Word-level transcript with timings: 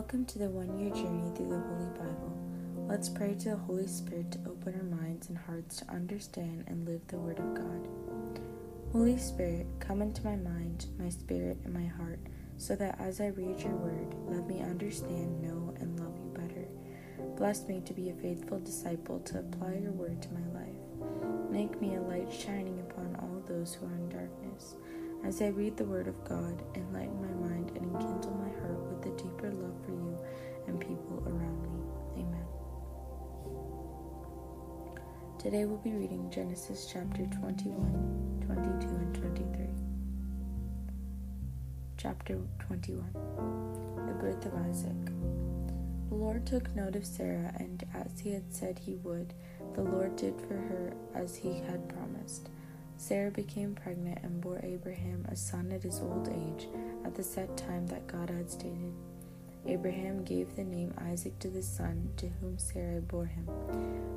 Welcome 0.00 0.24
to 0.24 0.38
the 0.38 0.48
one 0.48 0.78
year 0.78 0.88
journey 0.94 1.30
through 1.36 1.50
the 1.50 1.60
Holy 1.60 1.90
Bible. 1.98 2.32
Let's 2.88 3.10
pray 3.10 3.34
to 3.34 3.50
the 3.50 3.56
Holy 3.56 3.86
Spirit 3.86 4.32
to 4.32 4.38
open 4.48 4.74
our 4.74 4.98
minds 4.98 5.28
and 5.28 5.36
hearts 5.36 5.76
to 5.76 5.90
understand 5.90 6.64
and 6.68 6.88
live 6.88 7.06
the 7.08 7.18
Word 7.18 7.38
of 7.38 7.52
God. 7.52 8.40
Holy 8.92 9.18
Spirit, 9.18 9.66
come 9.78 10.00
into 10.00 10.24
my 10.24 10.36
mind, 10.36 10.86
my 10.98 11.10
spirit, 11.10 11.58
and 11.66 11.74
my 11.74 11.84
heart, 11.84 12.18
so 12.56 12.74
that 12.76 12.98
as 12.98 13.20
I 13.20 13.26
read 13.26 13.60
your 13.60 13.76
Word, 13.76 14.14
let 14.26 14.46
me 14.46 14.62
understand, 14.62 15.42
know, 15.42 15.74
and 15.78 16.00
love 16.00 16.16
you 16.16 16.32
better. 16.32 16.66
Bless 17.36 17.68
me 17.68 17.82
to 17.84 17.92
be 17.92 18.08
a 18.08 18.14
faithful 18.14 18.58
disciple 18.58 19.20
to 19.20 19.40
apply 19.40 19.80
your 19.82 19.92
Word 19.92 20.22
to 20.22 20.32
my 20.32 20.60
life. 20.60 21.50
Make 21.50 21.78
me 21.78 21.96
a 21.96 22.00
light 22.00 22.32
shining 22.32 22.80
upon 22.80 23.16
all 23.20 23.42
those 23.46 23.74
who 23.74 23.84
are 23.84 23.92
in 23.92 24.08
darkness. 24.08 24.76
As 25.22 25.42
I 25.42 25.48
read 25.48 25.76
the 25.76 25.84
Word 25.84 26.08
of 26.08 26.24
God, 26.24 26.62
enlighten 26.74 27.20
my 27.20 27.48
mind 27.48 27.72
and 27.76 27.84
enkindle 27.84 28.34
my 28.36 28.48
heart 28.60 28.80
with 28.90 29.06
a 29.06 29.16
deeper 29.22 29.50
love 29.50 29.74
for 29.84 29.92
you 29.92 30.18
and 30.66 30.80
people 30.80 31.22
around 31.26 31.62
me. 31.62 32.22
Amen. 32.22 32.46
Today 35.38 35.66
we'll 35.66 35.76
be 35.78 35.92
reading 35.92 36.30
Genesis 36.30 36.88
chapter 36.90 37.26
21, 37.26 38.44
22, 38.46 38.88
and 38.88 39.14
23. 39.14 39.66
Chapter 41.98 42.38
21 42.60 43.12
The 44.06 44.14
birth 44.14 44.46
of 44.46 44.54
Isaac. 44.70 45.04
The 46.08 46.14
Lord 46.14 46.46
took 46.46 46.74
note 46.74 46.96
of 46.96 47.04
Sarah, 47.04 47.52
and 47.58 47.84
as 47.94 48.18
he 48.20 48.32
had 48.32 48.52
said 48.52 48.78
he 48.78 48.96
would, 48.96 49.34
the 49.74 49.82
Lord 49.82 50.16
did 50.16 50.40
for 50.40 50.54
her 50.54 50.94
as 51.14 51.36
he 51.36 51.58
had 51.60 51.88
promised. 51.90 52.48
Sarah 53.00 53.30
became 53.30 53.74
pregnant 53.74 54.18
and 54.22 54.42
bore 54.42 54.60
Abraham 54.62 55.24
a 55.30 55.34
son 55.34 55.72
at 55.72 55.82
his 55.82 56.00
old 56.00 56.28
age, 56.28 56.68
at 57.06 57.14
the 57.14 57.22
set 57.22 57.56
time 57.56 57.86
that 57.86 58.06
God 58.06 58.28
had 58.28 58.50
stated. 58.50 58.92
Abraham 59.66 60.22
gave 60.22 60.54
the 60.54 60.64
name 60.64 60.92
Isaac 60.98 61.38
to 61.38 61.48
the 61.48 61.62
son 61.62 62.10
to 62.18 62.28
whom 62.28 62.58
Sarah 62.58 63.00
bore 63.00 63.24
him. 63.24 63.46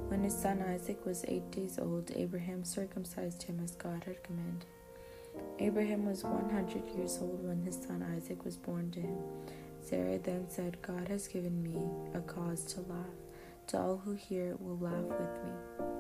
When 0.09 0.21
his 0.21 0.38
son 0.38 0.61
Isaac 0.61 1.05
was 1.05 1.23
eight 1.30 1.49
days 1.49 1.80
old, 1.80 2.11
Abraham 2.13 2.66
circumcised 2.66 3.43
him 3.43 3.61
as 3.63 3.71
God 3.71 4.03
had 4.03 4.21
commanded. 4.21 4.66
Abraham 5.59 6.05
was 6.05 6.25
one 6.25 6.49
hundred 6.49 6.86
years 6.93 7.19
old 7.21 7.41
when 7.41 7.61
his 7.61 7.77
son 7.81 8.05
Isaac 8.17 8.43
was 8.43 8.58
born 8.58 8.91
to 8.91 8.99
him. 8.99 9.17
Sarah 9.80 10.19
then 10.19 10.49
said, 10.49 10.81
God 10.81 11.08
has 11.08 11.30
given 11.30 11.63
me 11.63 11.89
a 12.13 12.19
cause 12.19 12.65
to 12.73 12.81
laugh. 12.81 13.15
To 13.67 13.80
all 13.80 14.02
who 14.03 14.13
hear 14.13 14.49
it 14.49 14.61
will 14.61 14.77
laugh 14.77 15.05
with 15.05 15.43
me. 15.45 15.92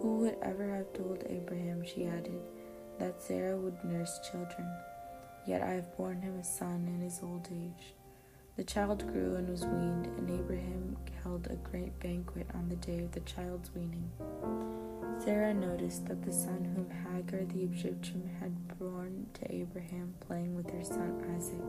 Who 0.00 0.18
would 0.18 0.36
ever 0.42 0.74
have 0.74 0.92
told 0.92 1.24
Abraham, 1.28 1.84
she 1.84 2.04
added, 2.04 2.40
that 2.98 3.22
Sarah 3.22 3.56
would 3.56 3.82
nurse 3.84 4.20
children? 4.30 4.70
Yet 5.46 5.62
I 5.62 5.70
have 5.70 5.96
borne 5.96 6.20
him 6.20 6.38
a 6.38 6.44
son 6.44 6.86
in 6.86 7.00
his 7.00 7.20
old 7.22 7.48
age. 7.52 7.94
The 8.56 8.64
child 8.64 9.06
grew 9.12 9.36
and 9.36 9.48
was 9.48 9.64
weaned, 9.64 10.06
and 10.06 10.30
Abraham 10.30 10.96
held 11.22 11.46
a 11.46 11.56
great 11.56 11.98
banquet 12.00 12.46
on 12.54 12.68
the 12.68 12.76
day 12.76 13.00
of 13.00 13.12
the 13.12 13.20
child's 13.20 13.74
weaning. 13.74 14.10
Sarah 15.24 15.54
noticed 15.54 16.06
that 16.06 16.22
the 16.24 16.32
son 16.32 16.64
whom 16.74 16.90
Hagar 16.90 17.44
the 17.44 17.62
Egyptian 17.62 18.30
had 18.40 18.78
borne 18.78 19.26
to 19.34 19.54
Abraham 19.54 20.14
playing 20.20 20.54
with 20.54 20.70
her 20.70 20.84
son 20.84 21.22
Isaac. 21.36 21.60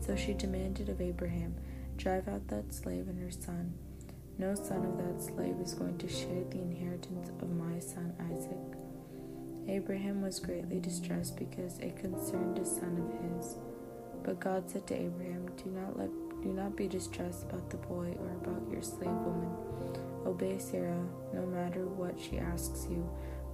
So 0.00 0.14
she 0.14 0.34
demanded 0.34 0.88
of 0.88 1.00
Abraham, 1.00 1.54
Drive 1.96 2.28
out 2.28 2.46
that 2.48 2.74
slave 2.74 3.08
and 3.08 3.18
her 3.18 3.30
son. 3.30 3.72
No 4.38 4.54
son 4.54 4.84
of 4.84 4.98
that 4.98 5.22
slave 5.22 5.56
is 5.62 5.72
going 5.72 5.96
to 5.96 6.08
share 6.08 6.44
the 6.50 6.60
inheritance 6.60 7.30
of 7.40 7.50
my 7.50 7.78
son 7.78 8.12
Isaac. 8.30 8.76
Abraham 9.66 10.20
was 10.20 10.38
greatly 10.40 10.78
distressed 10.78 11.38
because 11.38 11.78
it 11.78 11.96
concerned 11.96 12.58
a 12.58 12.64
son 12.64 13.02
of 13.02 13.38
his. 13.38 13.56
But 14.22 14.38
God 14.38 14.68
said 14.68 14.86
to 14.88 14.94
Abraham, 14.94 15.48
Do 15.56 15.70
not 15.70 15.98
let 15.98 16.10
do 16.42 16.52
not 16.52 16.76
be 16.76 16.86
distressed 16.86 17.44
about 17.44 17.70
the 17.70 17.78
boy 17.78 18.14
or 18.20 18.30
about 18.42 18.70
your 18.70 18.82
slave 18.82 19.08
woman. 19.08 19.50
Obey 20.26 20.58
Sarah, 20.58 21.06
no 21.32 21.46
matter 21.46 21.86
what 21.86 22.20
she 22.20 22.38
asks 22.38 22.86
you, 22.90 23.08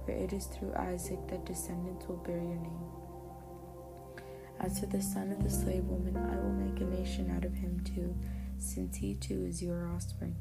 for 0.05 0.11
it 0.11 0.33
is 0.33 0.47
through 0.47 0.73
Isaac 0.75 1.19
that 1.29 1.45
descendants 1.45 2.05
will 2.07 2.17
bear 2.17 2.35
your 2.35 2.55
name. 2.55 2.89
As 4.59 4.79
for 4.79 4.87
the 4.87 5.01
son 5.01 5.31
of 5.31 5.41
the 5.43 5.49
slave 5.49 5.85
woman, 5.85 6.17
I 6.17 6.35
will 6.35 6.51
make 6.51 6.81
a 6.81 6.99
nation 6.99 7.33
out 7.35 7.45
of 7.45 7.53
him 7.53 7.79
too, 7.83 8.15
since 8.57 8.97
he 8.97 9.15
too 9.15 9.45
is 9.45 9.63
your 9.63 9.87
offspring. 9.87 10.35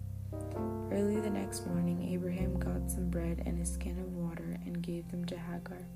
Early 0.91 1.21
the 1.21 1.31
next 1.31 1.67
morning, 1.67 2.09
Abraham 2.13 2.59
got 2.59 2.91
some 2.91 3.09
bread 3.09 3.43
and 3.47 3.61
a 3.61 3.67
skin 3.67 3.99
of 3.99 4.15
water 4.15 4.59
and 4.67 4.83
gave 4.83 5.11
them 5.11 5.25
to 5.27 5.39
Hagar. 5.39 5.87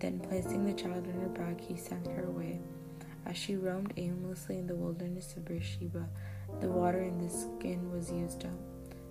Then, 0.00 0.18
placing 0.20 0.64
the 0.64 0.72
child 0.72 1.06
on 1.06 1.20
her 1.20 1.28
back, 1.28 1.60
he 1.60 1.76
sent 1.76 2.06
her 2.08 2.24
away. 2.24 2.60
As 3.26 3.36
she 3.36 3.56
roamed 3.56 3.92
aimlessly 3.96 4.58
in 4.58 4.66
the 4.66 4.74
wilderness 4.74 5.34
of 5.36 5.44
Beersheba, 5.44 6.08
the 6.60 6.68
water 6.68 7.02
in 7.02 7.18
the 7.18 7.30
skin 7.30 7.90
was 7.90 8.10
used 8.10 8.44
up. 8.44 8.50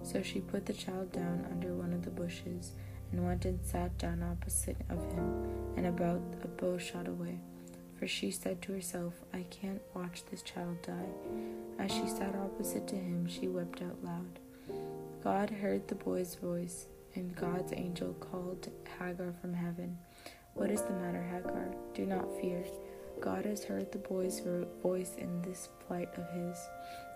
So 0.04 0.22
she 0.22 0.42
put 0.42 0.66
the 0.66 0.74
child 0.74 1.12
down 1.12 1.48
under 1.50 1.74
one 1.74 1.94
of 1.94 2.04
the 2.04 2.12
bushes 2.12 2.74
and 3.12 3.26
went 3.26 3.46
and 3.46 3.60
sat 3.64 3.98
down 3.98 4.22
opposite 4.24 4.78
of 4.90 5.04
him 5.14 5.48
and 5.78 5.88
about 5.88 6.22
a 6.44 6.48
bow 6.48 6.78
shot 6.78 7.08
away. 7.08 7.40
For 7.98 8.08
she 8.08 8.32
said 8.32 8.62
to 8.64 8.74
herself, 8.74 9.14
I 9.34 9.46
can't 9.50 9.82
watch 9.94 10.24
this 10.30 10.42
child 10.42 10.82
die. 10.82 11.14
As 11.80 11.92
she 11.92 12.08
sat 12.08 12.36
opposite 12.36 12.88
to 12.90 12.96
him, 12.96 13.28
she 13.28 13.48
wept 13.48 13.82
out 13.82 14.04
loud. 14.04 14.40
God 15.24 15.50
heard 15.50 15.88
the 15.88 15.96
boy's 15.96 16.36
voice, 16.36 16.88
and 17.16 17.34
God's 17.34 17.72
angel 17.72 18.14
called 18.16 18.70
Hagar 19.00 19.34
from 19.40 19.54
heaven. 19.54 19.98
What 20.54 20.70
is 20.70 20.82
the 20.82 20.92
matter, 20.92 21.24
Hagar? 21.24 21.74
Do 21.94 22.06
not 22.06 22.28
fear. 22.42 22.66
God 23.22 23.46
has 23.46 23.64
heard 23.64 23.90
the 23.90 24.00
boy's 24.00 24.42
voice 24.82 25.16
in 25.18 25.42
this 25.42 25.70
plight 25.88 26.10
of 26.18 26.30
his. 26.32 26.58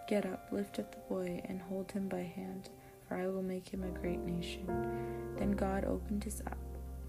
Get 0.07 0.25
up, 0.25 0.47
lift 0.53 0.79
up 0.79 0.93
the 0.93 1.13
boy, 1.13 1.41
and 1.49 1.61
hold 1.61 1.91
him 1.91 2.07
by 2.07 2.21
hand, 2.21 2.69
for 3.09 3.17
I 3.17 3.27
will 3.27 3.43
make 3.43 3.67
him 3.67 3.83
a 3.83 3.99
great 3.99 4.21
nation. 4.21 4.65
Then 5.37 5.51
God 5.51 5.83
opened 5.83 6.23
his 6.23 6.41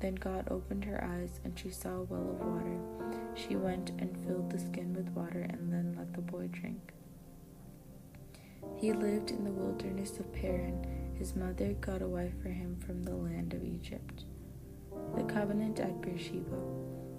then 0.00 0.16
God 0.16 0.48
opened 0.50 0.84
her 0.84 1.04
eyes, 1.04 1.38
and 1.44 1.56
she 1.56 1.70
saw 1.70 1.90
a 1.90 2.02
well 2.02 2.30
of 2.30 2.40
water. 2.40 3.20
She 3.36 3.54
went 3.54 3.90
and 4.00 4.18
filled 4.26 4.50
the 4.50 4.58
skin 4.58 4.94
with 4.94 5.10
water, 5.10 5.46
and 5.48 5.72
then 5.72 5.94
let 5.96 6.12
the 6.12 6.22
boy 6.22 6.48
drink. 6.48 6.92
He 8.76 8.92
lived 8.92 9.30
in 9.30 9.44
the 9.44 9.50
wilderness 9.50 10.18
of 10.18 10.32
Paran. 10.32 10.86
His 11.18 11.34
mother 11.34 11.74
got 11.80 12.02
a 12.02 12.06
wife 12.08 12.34
for 12.42 12.48
him 12.48 12.76
from 12.84 13.02
the 13.02 13.14
land 13.14 13.52
of 13.54 13.64
Egypt. 13.64 14.24
The 15.16 15.24
covenant 15.24 15.80
at 15.80 16.00
Beersheba. 16.00 16.56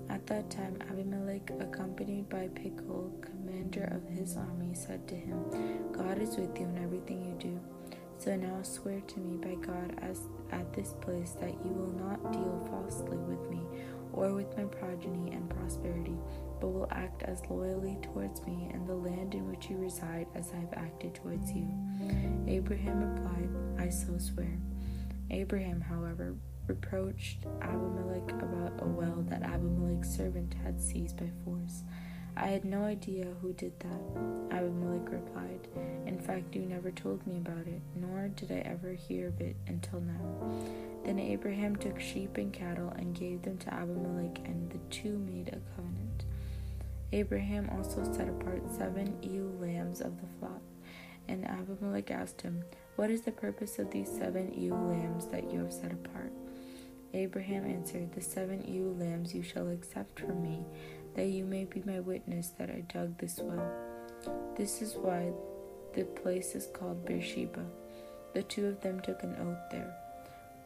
At 0.10 0.26
that 0.28 0.50
time, 0.50 0.78
Abimelech, 0.90 1.52
accompanied 1.60 2.30
by 2.30 2.48
Phicol, 2.50 3.12
commander 3.22 3.84
of 3.92 4.08
his 4.10 4.38
army, 4.38 4.74
said 4.74 5.08
to 5.08 5.16
him, 5.16 5.44
God 5.92 6.20
is 6.20 6.38
with 6.38 6.58
you 6.58 6.66
in 6.66 6.78
everything 6.84 7.24
you 7.26 7.36
do. 7.40 7.60
So 8.18 8.36
now 8.36 8.62
swear 8.64 9.02
to 9.02 9.20
me 9.20 9.38
by 9.38 9.56
God 9.56 9.98
as 10.02 10.22
at 10.52 10.74
this 10.74 10.94
place 11.02 11.32
that 11.40 11.54
you 11.64 11.72
will 11.72 11.94
not 11.94 12.34
deal 12.34 12.68
falsely 12.70 13.18
with 13.18 13.50
me 13.50 13.62
or 14.14 14.34
with 14.34 14.58
my 14.58 14.64
progeny 14.66 15.32
and 15.32 15.50
prosperity, 15.50 16.18
but 16.60 16.68
will 16.70 16.88
act 16.92 17.24
as 17.24 17.42
loyally 17.50 17.98
towards 18.02 18.42
me 18.46 18.70
and 18.74 18.88
the 18.88 18.96
land 18.96 19.34
in 19.34 19.50
which 19.50 19.70
you 19.70 19.78
reside 19.78 20.28
as 20.36 20.52
I 20.52 20.60
have 20.60 20.74
acted 20.74 21.16
towards 21.16 21.52
you. 21.52 21.68
Abraham 22.48 23.16
replied, 23.16 23.50
I 23.78 23.90
so 23.90 24.18
swear. 24.18 24.58
Abraham, 25.32 25.82
however, 25.82 26.36
reproached 26.68 27.46
Abimelech 27.62 28.32
about 28.42 28.74
a 28.82 28.86
well 28.86 29.24
that 29.28 29.44
Abimelech's 29.44 30.16
servant 30.16 30.54
had 30.64 30.82
seized 30.82 31.18
by 31.18 31.30
force. 31.44 31.84
I 32.38 32.48
had 32.48 32.64
no 32.64 32.84
idea 32.84 33.26
who 33.42 33.52
did 33.54 33.78
that, 33.82 34.56
Abimelech 34.56 35.12
replied. 35.12 35.68
In 36.06 36.18
fact, 36.20 36.56
you 36.56 36.62
never 36.62 36.90
told 36.92 37.26
me 37.28 37.38
about 37.38 37.68
it, 37.68 37.82
nor 37.96 38.30
did 38.30 38.52
I 38.52 38.60
ever 38.60 38.94
hear 38.94 39.28
of 39.28 39.42
it 39.42 39.58
until 39.68 40.00
now. 40.00 40.62
Then 41.04 41.20
Abraham 41.20 41.76
took 41.76 42.00
sheep 42.00 42.38
and 42.38 42.54
cattle 42.54 42.94
and 42.98 43.14
gave 43.14 43.42
them 43.42 43.58
to 43.58 43.74
Abimelech, 43.74 44.40
and 44.46 44.70
the 44.72 44.78
two 44.90 45.18
made 45.18 45.50
a 45.50 45.60
covenant. 45.76 45.99
Abraham 47.12 47.70
also 47.72 48.04
set 48.14 48.30
apart 48.30 48.62
seven 48.72 49.18
ewe 49.24 49.56
lambs 49.60 50.02
of 50.02 50.20
the 50.22 50.28
flock. 50.40 50.62
And 51.28 51.46
Abimelech 51.46 52.12
asked 52.12 52.42
him, 52.42 52.64
What 52.96 53.10
is 53.10 53.22
the 53.22 53.32
purpose 53.32 53.80
of 53.80 53.92
these 53.92 54.10
seven 54.10 54.54
ewe 54.54 54.76
lambs 54.76 55.28
that 55.28 55.52
you 55.52 55.60
have 55.60 55.74
set 55.74 55.92
apart? 55.92 56.32
Abraham 57.14 57.66
answered, 57.66 58.14
The 58.14 58.22
seven 58.22 58.68
ewe 58.68 58.96
lambs 59.00 59.34
you 59.34 59.42
shall 59.42 59.70
accept 59.70 60.20
from 60.20 60.42
me 60.42 60.64
that 61.16 61.28
you 61.28 61.46
may 61.46 61.66
be 61.66 61.82
my 61.86 62.00
witness 62.00 62.50
that 62.60 62.70
I 62.70 62.82
dug 62.82 63.18
this 63.18 63.40
well. 63.42 63.72
This 64.56 64.82
is 64.82 64.96
why 64.96 65.32
the 65.94 66.04
place 66.04 66.56
is 66.56 66.68
called 66.68 67.06
Beersheba. 67.06 67.66
The 68.34 68.44
two 68.44 68.68
of 68.68 68.82
them 68.82 69.00
took 69.00 69.24
an 69.24 69.36
oath 69.42 69.72
there. 69.72 69.96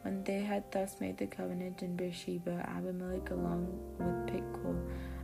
When 0.01 0.23
they 0.25 0.41
had 0.41 0.69
thus 0.71 0.99
made 0.99 1.17
the 1.17 1.27
covenant 1.27 1.81
in 1.81 1.95
Beersheba, 1.95 2.65
Abimelech, 2.67 3.29
along 3.29 3.67
with 3.97 4.33
Phicol, 4.33 4.77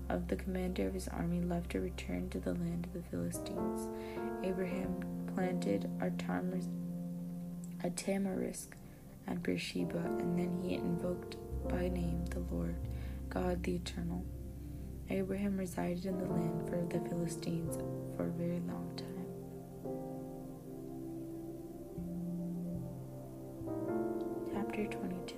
of 0.10 0.28
the 0.28 0.36
commander 0.36 0.88
of 0.88 0.94
his 0.94 1.08
army 1.08 1.42
left 1.42 1.72
to 1.72 1.80
return 1.80 2.30
to 2.30 2.40
the 2.40 2.54
land 2.54 2.86
of 2.86 2.94
the 2.94 3.10
Philistines. 3.10 3.88
Abraham 4.44 4.96
planted 5.36 5.90
a, 6.02 6.10
tamarisk, 6.10 6.70
a 7.84 7.90
tamarisk 7.90 8.70
at 9.28 9.44
Beersheba, 9.44 10.00
and 10.20 10.38
then 10.38 10.60
he 10.64 10.76
invoked 10.76 11.38
by 11.68 11.88
name 11.90 12.26
the 12.26 12.40
Lord, 12.52 12.76
God 13.30 13.64
the 13.64 13.76
Eternal. 13.76 14.26
Abraham 15.10 15.58
resided 15.58 16.06
in 16.06 16.18
the 16.18 16.26
land 16.26 16.70
for 16.70 16.78
the 16.86 17.08
Philistines 17.10 17.78
for 18.16 18.28
a 18.28 18.32
very 18.32 18.60
long 18.68 18.92
time. 18.96 19.06
Chapter 24.54 24.86
22 24.86 25.36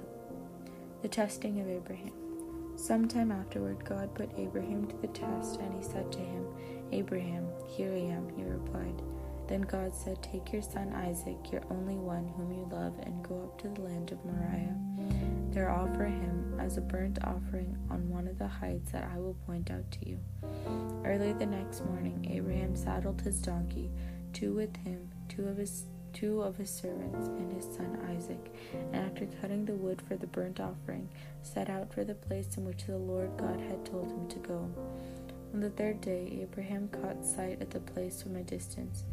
The 1.02 1.08
Testing 1.08 1.60
of 1.60 1.68
Abraham. 1.68 2.21
Some 2.82 3.08
time 3.08 3.32
afterward, 3.32 3.86
God 3.86 4.12
put 4.16 4.32
Abraham 4.40 4.88
to 4.88 4.98
the 4.98 5.08
test, 5.10 5.60
and 5.60 5.72
he 5.72 5.84
said 5.84 6.12
to 6.14 6.18
him, 6.18 6.48
Abraham, 6.92 7.46
here 7.68 7.94
I 7.94 8.00
am, 8.00 8.28
he 8.36 8.42
replied. 8.42 9.04
Then 9.48 9.62
God 9.62 9.94
said, 9.94 10.24
Take 10.24 10.52
your 10.52 10.64
son 10.64 10.92
Isaac, 10.92 11.52
your 11.52 11.62
only 11.70 11.94
one 11.94 12.28
whom 12.30 12.52
you 12.52 12.68
love, 12.72 12.96
and 13.04 13.24
go 13.24 13.44
up 13.44 13.62
to 13.62 13.68
the 13.68 13.82
land 13.82 14.12
of 14.12 14.26
Moriah. 14.26 14.76
There 15.52 15.70
offer 15.70 16.06
him 16.06 16.60
as 16.60 16.78
a 16.78 16.82
burnt 16.82 17.20
offering 17.24 17.78
on 17.92 18.10
one 18.10 18.28
of 18.28 18.40
the 18.40 18.48
heights 18.48 18.92
that 18.94 19.08
I 19.14 19.20
will 19.20 19.36
point 19.46 19.70
out 19.70 19.92
to 19.92 20.10
you. 20.10 20.20
Early 21.06 21.34
the 21.34 21.46
next 21.46 21.86
morning, 21.86 22.28
Abraham 22.32 22.76
saddled 22.76 23.22
his 23.22 23.40
donkey, 23.42 23.92
two 24.34 24.56
with 24.56 24.76
him, 24.78 25.08
two 25.30 25.48
of 25.48 25.58
his 25.58 25.86
two 26.14 26.42
of 26.42 26.58
his 26.58 26.70
servants, 26.70 27.28
and 27.28 27.54
his 27.54 27.66
son 27.66 27.98
Isaac, 28.16 28.54
and 28.74 28.96
after 28.96 29.28
cutting 29.42 29.66
the 29.66 29.74
wood 29.74 30.02
for 30.08 30.16
the 30.16 30.28
burnt 30.28 30.60
offering, 30.60 31.10
set 31.42 31.70
out 31.70 31.94
for 31.94 32.04
the 32.04 32.16
place 32.16 32.58
in 32.58 32.66
which 32.66 32.86
the 32.86 32.98
Lord 32.98 33.32
God 33.38 33.60
had 33.60 33.86
told 33.86 34.12
him 34.12 34.28
to 34.30 34.40
go. 34.40 34.70
On 35.54 35.60
the 35.60 35.70
third 35.70 36.02
day, 36.02 36.40
Abraham 36.42 36.90
caught 36.90 37.26
sight 37.26 37.62
of 37.62 37.70
the 37.72 37.80
place 37.80 38.22
from 38.22 38.36
a 38.36 38.44
distance. 38.44 39.04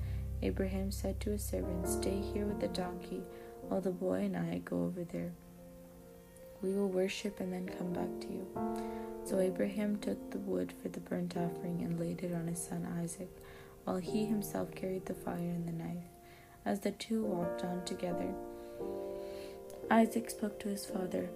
Abraham 0.43 0.93
said 0.93 1.19
to 1.21 1.31
his 1.31 1.45
servant, 1.45 1.89
Stay 1.89 2.21
here 2.21 2.47
with 2.47 2.61
the 2.61 2.69
donkey, 2.69 3.23
while 3.69 3.81
the 3.81 3.91
boy 3.91 4.21
and 4.23 4.37
I 4.37 4.59
go 4.65 4.85
over 4.85 5.05
there. 5.05 5.33
We 6.63 6.73
will 6.73 6.89
worship 6.89 7.41
and 7.41 7.53
then 7.53 7.69
come 7.69 7.93
back 7.93 8.21
to 8.21 8.27
you. 8.29 8.47
So 9.25 9.41
Abraham 9.41 9.99
took 9.99 10.31
the 10.31 10.39
wood 10.39 10.73
for 10.81 10.89
the 10.89 11.01
burnt 11.01 11.37
offering 11.37 11.83
and 11.83 11.99
laid 12.01 12.23
it 12.23 12.35
on 12.35 12.47
his 12.47 12.63
son 12.63 12.87
Isaac, 13.03 13.29
while 13.85 13.99
he 13.99 14.25
himself 14.25 14.75
carried 14.75 15.07
the 15.07 15.15
fire 15.15 15.37
and 15.37 15.67
the 15.67 15.73
knife. 15.73 16.05
As 16.65 16.81
the 16.81 16.91
two 16.93 17.25
walked 17.25 17.65
on 17.65 17.85
together, 17.85 18.35
Isaac 19.91 20.31
spoke 20.31 20.61
to 20.61 20.69
his 20.69 20.85
father. 20.85 21.31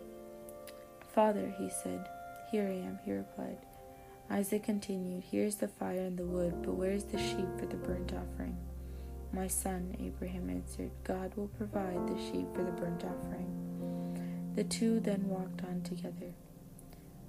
Father, 1.15 1.55
he 1.59 1.71
said. 1.83 2.07
Here 2.51 2.69
I 2.69 2.87
am, 2.87 2.99
he 3.05 3.13
replied. 3.13 3.59
Isaac 4.31 4.65
continued, 4.65 5.25
Here 5.25 5.45
is 5.45 5.57
the 5.57 5.69
fire 5.69 6.01
and 6.03 6.19
the 6.19 6.27
wood, 6.27 6.63
but 6.63 6.75
where 6.75 6.93
is 6.93 7.05
the 7.05 7.19
sheep 7.19 7.49
for 7.59 7.67
the 7.67 7.77
burnt 7.77 8.13
offering? 8.13 8.57
My 9.33 9.47
son, 9.47 9.97
Abraham 9.99 10.51
answered, 10.51 10.91
God 11.05 11.33
will 11.35 11.49
provide 11.49 12.07
the 12.07 12.19
sheep 12.19 12.47
for 12.55 12.63
the 12.63 12.73
burnt 12.73 13.05
offering. 13.05 14.53
The 14.55 14.65
two 14.65 15.01
then 15.01 15.29
walked 15.29 15.65
on 15.65 15.81
together. 15.83 16.35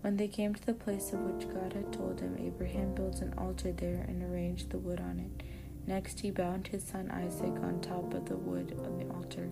When 0.02 0.18
they 0.18 0.28
came 0.28 0.54
to 0.54 0.66
the 0.66 0.74
place 0.74 1.14
of 1.14 1.20
which 1.22 1.48
God 1.48 1.72
had 1.72 1.94
told 1.94 2.20
him, 2.20 2.36
Abraham 2.38 2.94
built 2.94 3.22
an 3.22 3.34
altar 3.38 3.72
there 3.72 4.04
and 4.06 4.22
arranged 4.22 4.70
the 4.70 4.78
wood 4.78 5.00
on 5.00 5.20
it. 5.20 5.46
Next, 5.86 6.20
he 6.20 6.32
bound 6.32 6.68
his 6.68 6.84
son 6.84 7.12
Isaac 7.12 7.54
on 7.62 7.82
top 7.82 8.14
of 8.14 8.26
the 8.26 8.38
wood 8.38 8.72
of 8.86 8.98
the 8.98 9.14
altar. 9.14 9.50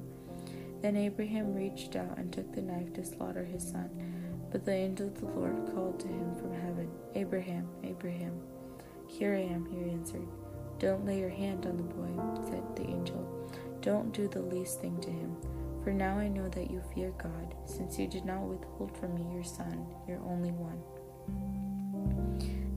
Then 0.81 0.95
Abraham 0.95 1.53
reached 1.53 1.95
out 1.95 2.17
and 2.17 2.31
took 2.31 2.53
the 2.53 2.61
knife 2.61 2.93
to 2.93 3.05
slaughter 3.05 3.43
his 3.43 3.63
son. 3.63 3.89
But 4.51 4.65
the 4.65 4.73
angel 4.73 5.07
of 5.07 5.19
the 5.19 5.27
Lord 5.27 5.73
called 5.73 5.99
to 5.99 6.07
him 6.07 6.35
from 6.35 6.53
heaven, 6.53 6.89
Abraham, 7.15 7.67
Abraham. 7.83 8.41
Here 9.07 9.35
I 9.35 9.41
am, 9.41 9.65
he 9.65 9.91
answered. 9.91 10.27
Don't 10.79 11.05
lay 11.05 11.19
your 11.19 11.29
hand 11.29 11.65
on 11.65 11.77
the 11.77 11.83
boy, 11.83 12.49
said 12.49 12.63
the 12.75 12.89
angel. 12.89 13.49
Don't 13.81 14.13
do 14.13 14.27
the 14.27 14.41
least 14.41 14.81
thing 14.81 14.99
to 15.01 15.09
him. 15.09 15.35
For 15.83 15.91
now 15.91 16.17
I 16.17 16.27
know 16.27 16.47
that 16.49 16.71
you 16.71 16.81
fear 16.93 17.11
God, 17.17 17.55
since 17.65 17.97
you 17.99 18.07
did 18.07 18.25
not 18.25 18.41
withhold 18.41 18.97
from 18.97 19.15
me 19.15 19.33
your 19.33 19.43
son, 19.43 19.85
your 20.07 20.19
only 20.19 20.51
one. 20.51 21.70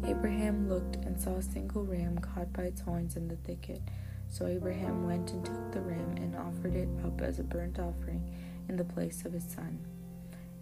Abraham 0.07 0.69
looked 0.69 0.97
and 0.97 1.19
saw 1.19 1.37
a 1.37 1.43
single 1.43 1.85
ram 1.85 2.19
caught 2.19 2.53
by 2.53 2.65
its 2.65 2.83
horns 2.83 3.17
in 3.17 3.27
the 3.27 3.37
thicket. 3.37 3.81
So 4.29 4.47
Abraham 4.47 5.07
went 5.07 5.31
and 5.31 5.45
took 5.45 5.73
the 5.73 5.81
ram 5.81 6.17
and 6.17 6.37
offered 6.37 6.75
it 6.75 6.89
up 7.05 7.23
as 7.23 7.39
a 7.39 7.43
burnt 7.43 7.79
offering 7.79 8.31
in 8.69 8.77
the 8.77 8.85
place 8.85 9.25
of 9.25 9.33
his 9.33 9.45
son. 9.45 9.79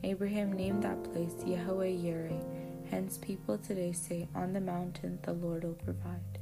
Abraham 0.05 0.53
named 0.53 0.83
that 0.85 1.03
place 1.13 1.35
Yahweh 1.45 1.87
Yireh. 1.87 2.45
Hence, 2.91 3.19
people 3.19 3.59
today 3.59 3.93
say, 3.93 4.29
On 4.35 4.53
the 4.53 4.61
mountain 4.61 5.19
the 5.23 5.33
Lord 5.33 5.65
will 5.65 5.75
provide. 5.75 6.39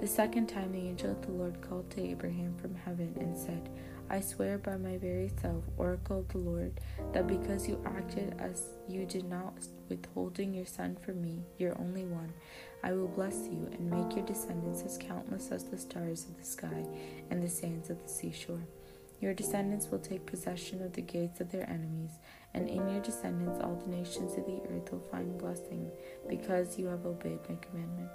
The 0.00 0.06
second 0.06 0.46
time 0.46 0.72
the 0.72 0.78
angel 0.78 1.10
of 1.10 1.22
the 1.22 1.32
Lord 1.32 1.60
called 1.60 1.90
to 1.90 2.00
Abraham 2.00 2.54
from 2.56 2.74
heaven 2.74 3.14
and 3.20 3.36
said, 3.36 3.68
I 4.10 4.20
swear 4.20 4.56
by 4.56 4.76
my 4.76 4.96
very 4.96 5.30
self, 5.40 5.64
oracle 5.76 6.20
of 6.20 6.28
the 6.28 6.38
Lord, 6.38 6.80
that 7.12 7.26
because 7.26 7.68
you 7.68 7.78
acted 7.84 8.34
as 8.38 8.62
you 8.88 9.04
did 9.04 9.28
not, 9.28 9.66
withholding 9.90 10.54
your 10.54 10.64
son 10.64 10.96
from 10.96 11.20
me, 11.20 11.42
your 11.58 11.78
only 11.78 12.04
one, 12.04 12.32
I 12.82 12.92
will 12.92 13.08
bless 13.08 13.48
you 13.48 13.68
and 13.72 13.90
make 13.90 14.16
your 14.16 14.24
descendants 14.24 14.82
as 14.82 14.96
countless 14.98 15.50
as 15.50 15.64
the 15.64 15.76
stars 15.76 16.24
of 16.24 16.38
the 16.38 16.44
sky 16.44 16.86
and 17.30 17.42
the 17.42 17.48
sands 17.48 17.90
of 17.90 18.02
the 18.02 18.08
seashore. 18.08 18.62
Your 19.20 19.34
descendants 19.34 19.88
will 19.90 19.98
take 19.98 20.24
possession 20.24 20.82
of 20.82 20.94
the 20.94 21.02
gates 21.02 21.40
of 21.40 21.50
their 21.50 21.68
enemies, 21.68 22.12
and 22.54 22.68
in 22.68 22.88
your 22.88 23.00
descendants 23.00 23.60
all 23.60 23.74
the 23.74 23.90
nations 23.90 24.38
of 24.38 24.46
the 24.46 24.62
earth 24.70 24.90
will 24.90 25.06
find 25.10 25.36
blessing, 25.36 25.90
because 26.28 26.78
you 26.78 26.86
have 26.86 27.04
obeyed 27.04 27.40
my 27.48 27.56
commandments. 27.56 28.14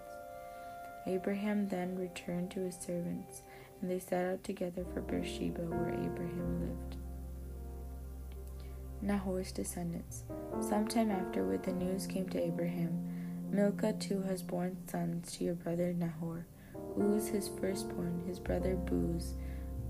Abraham 1.06 1.68
then 1.68 2.00
returned 2.00 2.50
to 2.52 2.62
his 2.62 2.76
servants, 2.76 3.42
and 3.84 3.92
they 3.92 4.00
set 4.00 4.26
out 4.26 4.44
together 4.44 4.84
for 4.94 5.02
Beersheba, 5.02 5.62
where 5.62 5.90
Abraham 5.90 6.62
lived. 6.62 6.96
Nahor's 9.04 9.52
descendants. 9.52 10.24
Sometime 10.62 11.12
afterward, 11.12 11.62
the 11.62 11.74
news 11.74 12.08
came 12.08 12.28
to 12.30 12.42
Abraham 12.42 13.14
Milcah 13.54 13.94
too 13.94 14.20
has 14.24 14.42
borne 14.42 14.76
sons 14.90 15.32
to 15.34 15.44
your 15.44 15.54
brother 15.54 15.94
Nahor. 15.94 16.48
Uz, 17.00 17.28
his 17.28 17.50
firstborn, 17.62 18.24
his 18.26 18.40
brother 18.40 18.76
Buz, 18.76 19.36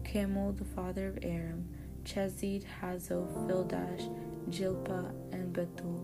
Kemuel, 0.04 0.52
the 0.52 0.66
father 0.66 1.08
of 1.08 1.20
Aram, 1.24 1.70
Chesed, 2.04 2.66
Hazo, 2.82 3.26
Pildash, 3.48 4.14
Jilpah, 4.50 5.14
and 5.32 5.54
Bethuel. 5.54 6.04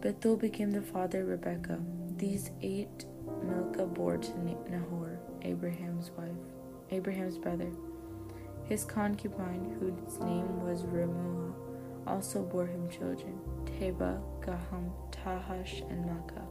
Bethuel 0.00 0.36
became 0.36 0.72
the 0.72 0.82
father 0.82 1.22
of 1.22 1.28
Rebekah. 1.28 1.78
These 2.16 2.50
eight 2.62 3.04
Milcah 3.44 3.86
bore 3.86 4.16
to 4.16 4.38
Nahor, 4.68 4.97
Abraham's 5.42 6.10
wife, 6.16 6.30
Abraham's 6.90 7.38
brother. 7.38 7.70
His 8.64 8.84
concubine, 8.84 9.76
whose 9.80 10.18
name 10.20 10.62
was 10.62 10.82
Reumah, 10.82 11.54
also 12.06 12.42
bore 12.42 12.66
him 12.66 12.88
children, 12.90 13.38
Tebah, 13.64 14.20
Gaham, 14.40 14.90
Tahash, 15.10 15.82
and 15.90 16.04
Maacah. 16.04 16.46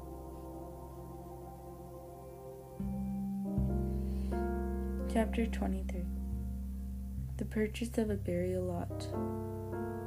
Chapter 5.14 5.46
23 5.48 6.06
The 7.38 7.46
Purchase 7.46 7.98
of 7.98 8.10
a 8.10 8.16
Burial 8.16 8.64
Lot. 8.64 9.08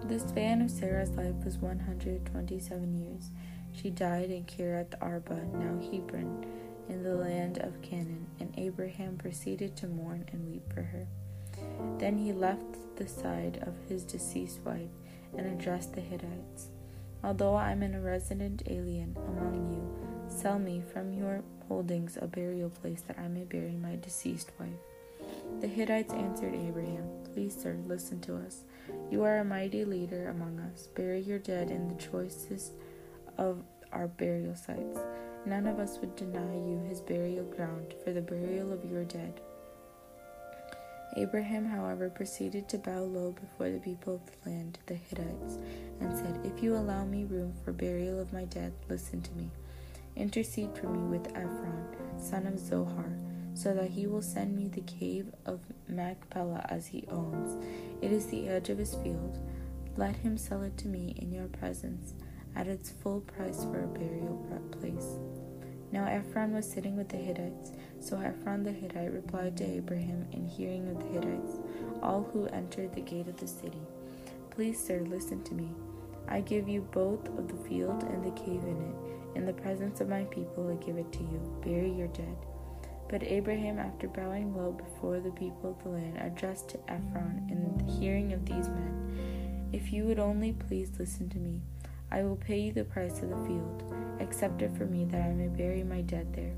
The 0.08 0.18
span 0.18 0.62
of 0.62 0.70
Sarah's 0.70 1.10
life 1.10 1.44
was 1.44 1.58
127 1.58 2.94
years. 2.94 3.30
She 3.72 3.90
died 3.90 4.30
in 4.30 4.44
Kiriath 4.44 4.94
Arba, 5.00 5.40
now 5.54 5.78
Hebron, 5.90 6.44
in 6.90 7.04
the 7.04 7.14
land 7.14 7.58
of 7.58 7.80
Canaan, 7.82 8.26
and 8.40 8.52
Abraham 8.58 9.16
proceeded 9.16 9.76
to 9.76 9.86
mourn 9.86 10.24
and 10.32 10.50
weep 10.50 10.72
for 10.72 10.82
her. 10.82 11.06
Then 11.98 12.18
he 12.18 12.32
left 12.32 12.96
the 12.96 13.06
side 13.06 13.62
of 13.66 13.74
his 13.88 14.02
deceased 14.02 14.60
wife 14.64 14.90
and 15.36 15.46
addressed 15.46 15.94
the 15.94 16.00
Hittites. 16.00 16.68
Although 17.22 17.54
I 17.54 17.72
am 17.72 17.82
a 17.82 18.00
resident 18.00 18.62
alien 18.66 19.16
among 19.28 19.70
you, 19.72 20.28
sell 20.28 20.58
me 20.58 20.82
from 20.92 21.12
your 21.12 21.42
holdings 21.68 22.18
a 22.20 22.26
burial 22.26 22.70
place 22.70 23.02
that 23.02 23.18
I 23.18 23.28
may 23.28 23.44
bury 23.44 23.76
my 23.76 23.96
deceased 23.96 24.50
wife. 24.58 24.68
The 25.60 25.68
Hittites 25.68 26.12
answered 26.12 26.54
Abraham, 26.54 27.08
Please, 27.32 27.56
sir, 27.60 27.76
listen 27.86 28.20
to 28.22 28.36
us. 28.36 28.64
You 29.10 29.22
are 29.22 29.38
a 29.38 29.44
mighty 29.44 29.84
leader 29.84 30.28
among 30.28 30.58
us. 30.58 30.88
Bury 30.88 31.20
your 31.20 31.38
dead 31.38 31.70
in 31.70 31.88
the 31.88 31.94
choicest 31.94 32.72
of 33.38 33.62
our 33.92 34.08
burial 34.08 34.56
sites. 34.56 34.98
None 35.46 35.66
of 35.66 35.78
us 35.78 35.98
would 36.00 36.16
deny 36.16 36.54
you 36.54 36.82
his 36.88 37.00
burial 37.00 37.44
ground 37.44 37.94
for 38.04 38.12
the 38.12 38.20
burial 38.20 38.72
of 38.72 38.84
your 38.84 39.04
dead. 39.04 39.40
Abraham, 41.16 41.64
however, 41.64 42.08
proceeded 42.08 42.68
to 42.68 42.78
bow 42.78 43.00
low 43.02 43.32
before 43.32 43.70
the 43.70 43.80
people 43.80 44.14
of 44.16 44.20
the 44.26 44.50
land, 44.50 44.78
the 44.86 44.94
Hittites, 44.94 45.58
and 46.00 46.16
said, 46.16 46.40
If 46.44 46.62
you 46.62 46.76
allow 46.76 47.04
me 47.04 47.24
room 47.24 47.54
for 47.64 47.72
burial 47.72 48.20
of 48.20 48.32
my 48.32 48.44
dead, 48.44 48.72
listen 48.88 49.20
to 49.22 49.32
me. 49.32 49.50
Intercede 50.14 50.76
for 50.76 50.88
me 50.88 51.00
with 51.08 51.34
Ephron, 51.34 51.86
son 52.18 52.46
of 52.46 52.58
Zohar, 52.58 53.10
so 53.54 53.74
that 53.74 53.90
he 53.90 54.06
will 54.06 54.22
send 54.22 54.56
me 54.56 54.68
the 54.68 54.82
cave 54.82 55.26
of 55.46 55.60
Machpelah 55.88 56.66
as 56.68 56.86
he 56.86 57.06
owns. 57.08 57.56
It 58.00 58.12
is 58.12 58.26
the 58.26 58.48
edge 58.48 58.68
of 58.68 58.78
his 58.78 58.94
field. 58.96 59.38
Let 59.96 60.16
him 60.16 60.38
sell 60.38 60.62
it 60.62 60.76
to 60.78 60.88
me 60.88 61.14
in 61.16 61.32
your 61.32 61.48
presence 61.48 62.14
at 62.56 62.66
its 62.66 62.90
full 62.90 63.20
price 63.20 63.64
for 63.64 63.84
a 63.84 63.86
burial 63.86 64.36
place. 64.72 65.18
Now 65.92 66.06
Ephron 66.06 66.52
was 66.54 66.70
sitting 66.70 66.96
with 66.96 67.08
the 67.08 67.16
Hittites. 67.16 67.72
So 67.98 68.18
Ephron 68.18 68.62
the 68.62 68.72
Hittite 68.72 69.12
replied 69.12 69.56
to 69.58 69.64
Abraham 69.64 70.26
in 70.32 70.46
hearing 70.46 70.88
of 70.88 70.98
the 70.98 71.06
Hittites, 71.06 71.58
all 72.02 72.28
who 72.32 72.46
entered 72.46 72.94
the 72.94 73.00
gate 73.00 73.28
of 73.28 73.36
the 73.36 73.46
city, 73.46 73.82
Please, 74.50 74.82
sir, 74.82 75.00
listen 75.08 75.42
to 75.44 75.54
me. 75.54 75.68
I 76.28 76.40
give 76.40 76.68
you 76.68 76.82
both 76.92 77.26
of 77.38 77.48
the 77.48 77.68
field 77.68 78.02
and 78.04 78.24
the 78.24 78.30
cave 78.40 78.62
in 78.62 78.80
it. 78.82 79.36
In 79.36 79.46
the 79.46 79.52
presence 79.52 80.00
of 80.00 80.08
my 80.08 80.24
people, 80.24 80.68
I 80.70 80.84
give 80.84 80.96
it 80.96 81.10
to 81.12 81.20
you. 81.20 81.60
Bury 81.64 81.90
your 81.90 82.08
dead. 82.08 82.36
But 83.08 83.22
Abraham, 83.22 83.78
after 83.78 84.06
bowing 84.06 84.54
low 84.56 84.72
before 84.72 85.18
the 85.20 85.30
people 85.30 85.70
of 85.70 85.82
the 85.82 85.88
land, 85.90 86.18
addressed 86.20 86.68
to 86.70 86.78
Ephron 86.90 87.48
in 87.50 87.78
the 87.78 87.92
hearing 87.92 88.32
of 88.32 88.44
these 88.44 88.68
men 88.68 89.68
If 89.72 89.92
you 89.92 90.04
would 90.04 90.18
only 90.18 90.52
please 90.52 90.90
listen 90.98 91.28
to 91.30 91.38
me, 91.38 91.62
I 92.12 92.22
will 92.22 92.36
pay 92.36 92.60
you 92.60 92.72
the 92.72 92.84
price 92.84 93.22
of 93.22 93.30
the 93.30 93.46
field. 93.46 93.84
Accept 94.20 94.62
it 94.62 94.76
for 94.76 94.84
me 94.84 95.04
that 95.06 95.22
I 95.22 95.32
may 95.32 95.48
bury 95.48 95.82
my 95.82 96.02
dead 96.02 96.32
there. 96.34 96.54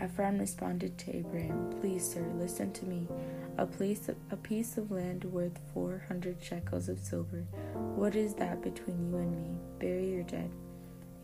Ephron 0.00 0.38
responded 0.38 0.96
to 0.98 1.16
Abraham, 1.16 1.70
Please, 1.80 2.10
sir, 2.10 2.26
listen 2.36 2.72
to 2.72 2.86
me. 2.86 3.06
A, 3.58 3.66
place, 3.66 4.08
a 4.30 4.36
piece 4.36 4.78
of 4.78 4.90
land 4.90 5.24
worth 5.24 5.58
four 5.74 6.04
hundred 6.08 6.42
shekels 6.42 6.88
of 6.88 6.98
silver. 6.98 7.44
What 7.74 8.14
is 8.14 8.34
that 8.34 8.62
between 8.62 9.10
you 9.10 9.18
and 9.18 9.32
me? 9.32 9.58
Bury 9.78 10.10
your 10.10 10.22
dead. 10.22 10.50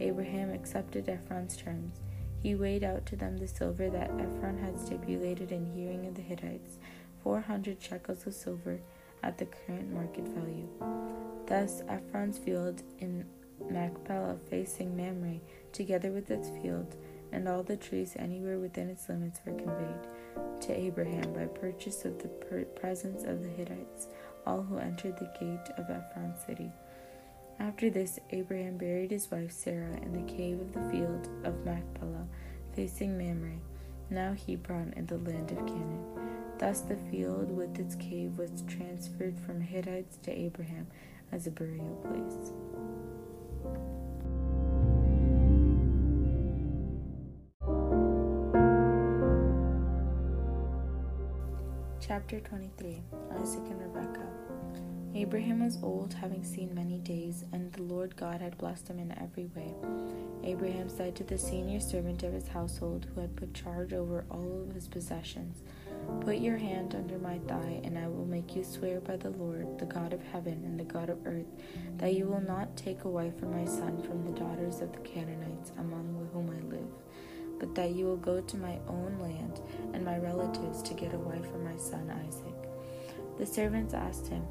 Abraham 0.01 0.51
accepted 0.51 1.09
Ephron's 1.09 1.57
terms. 1.57 2.01
He 2.43 2.55
weighed 2.55 2.85
out 2.85 3.07
to 3.07 3.17
them 3.17 3.39
the 3.39 3.49
silver 3.49 3.89
that 3.89 4.11
Ephron 4.21 4.59
had 4.59 4.79
stipulated 4.79 5.53
in 5.53 5.65
hearing 5.65 6.07
of 6.07 6.15
the 6.15 6.23
Hittites, 6.23 6.79
four 7.23 7.41
hundred 7.41 7.81
shekels 7.81 8.27
of 8.27 8.35
silver 8.35 8.81
at 9.27 9.37
the 9.39 9.47
current 9.47 9.93
market 9.93 10.27
value. 10.29 10.69
Thus 11.47 11.83
Ephron's 11.89 12.39
field 12.39 12.83
in 13.01 13.25
Machpelah 13.69 14.37
facing 14.49 14.97
Mamre, 14.97 15.41
together 15.73 16.13
with 16.13 16.31
its 16.31 16.49
field, 16.63 16.95
and 17.33 17.49
all 17.49 17.65
the 17.65 17.77
trees 17.77 18.15
anywhere 18.17 18.59
within 18.59 18.89
its 18.89 19.09
limits 19.09 19.41
were 19.45 19.53
conveyed 19.53 20.07
to 20.61 20.79
Abraham 20.79 21.33
by 21.33 21.47
purchase 21.47 22.05
of 22.05 22.19
the 22.23 22.29
per- 22.29 22.65
presence 22.65 23.25
of 23.25 23.43
the 23.43 23.49
Hittites, 23.49 24.07
all 24.47 24.63
who 24.63 24.79
entered 24.79 25.17
the 25.19 25.33
gate 25.39 25.69
of 25.77 25.91
Ephron's 25.91 26.45
city. 26.47 26.71
After 27.59 27.91
this, 27.91 28.21
Abraham 28.31 28.77
buried 28.77 29.11
his 29.11 29.31
wife 29.31 29.51
Sarah 29.51 29.97
in 30.03 30.13
the 30.13 30.33
cave 30.33 30.61
of 30.61 30.73
the 30.73 30.89
field 30.91 31.29
of 31.45 31.65
Machpelah, 31.65 32.29
facing 32.75 33.19
Mamre, 33.19 33.59
now 34.09 34.35
Hebron 34.47 34.93
in 34.97 35.07
the 35.07 35.19
land 35.19 35.51
of 35.51 35.59
Canaan. 35.67 36.26
Thus 36.59 36.81
the 36.81 36.97
field 37.11 37.51
with 37.51 37.79
its 37.79 37.95
cave 37.97 38.39
was 38.39 38.63
transferred 38.67 39.39
from 39.39 39.61
Hittites 39.61 40.17
to 40.23 40.31
Abraham 40.31 40.87
as 41.31 41.47
a 41.47 41.51
burial 41.51 41.97
place. 41.97 42.53
Chapter 52.01 52.41
23 52.41 53.03
Isaac 53.39 53.63
and 53.69 53.81
Rebekah. 53.81 54.29
Abraham 55.15 55.65
was 55.65 55.79
old, 55.83 56.15
having 56.15 56.45
seen 56.45 56.75
many 56.75 56.99
days, 56.99 57.45
and 57.53 57.73
the 57.73 57.83
Lord 57.83 58.17
God 58.17 58.41
had 58.41 58.57
blessed 58.57 58.89
him 58.89 58.99
in 58.99 59.13
every 59.19 59.47
way. 59.57 59.75
Abraham 60.45 60.89
said 60.89 61.17
to 61.17 61.25
the 61.25 61.37
senior 61.37 61.81
servant 61.81 62.23
of 62.23 62.33
his 62.33 62.49
household, 62.49 63.07
who 63.15 63.21
had 63.21 63.35
put 63.35 63.53
charge 63.53 63.93
over 63.93 64.25
all 64.31 64.63
of 64.63 64.75
his 64.75 64.89
possessions, 64.89 65.63
Put 66.21 66.39
your 66.39 66.57
hand 66.57 66.95
under 66.95 67.19
my 67.19 67.39
thigh, 67.47 67.81
and 67.85 67.99
I 67.99 68.09
will 68.09 68.27
make 68.27 68.57
you 68.57 68.65
swear 68.65 69.01
by 69.01 69.17
the 69.17 69.31
Lord, 69.31 69.79
the 69.79 69.87
God 69.87 70.13
of 70.13 70.23
heaven 70.23 70.63
and 70.65 70.79
the 70.79 70.85
God 70.85 71.11
of 71.11 71.25
earth, 71.27 71.47
that 71.99 72.15
you 72.15 72.27
will 72.27 72.41
not 72.41 72.77
take 72.77 73.05
a 73.05 73.09
wife 73.09 73.39
for 73.39 73.47
my 73.47 73.65
son 73.65 74.03
from 74.03 74.25
the 74.25 74.39
daughters 74.39 74.81
of 74.81 74.93
the 74.93 75.01
Canaanites 75.01 75.73
among 75.79 76.29
whom 76.33 76.51
I 76.51 76.75
live 76.75 76.89
but 77.59 77.75
that 77.75 77.95
you 77.95 78.05
will 78.05 78.17
go 78.17 78.41
to 78.41 78.57
my 78.57 78.79
own 78.89 79.19
land 79.21 79.61
and 79.95 80.05
my 80.05 80.19
relatives 80.19 80.83
to 80.83 80.95
get 80.95 81.15
a 81.15 81.19
wife 81.19 81.51
for 81.51 81.59
my 81.59 81.77
son 81.77 82.11
Isaac. 82.27 82.55
The 83.39 83.47
servants 83.47 83.95
asked 83.95 84.29
him, 84.29 84.43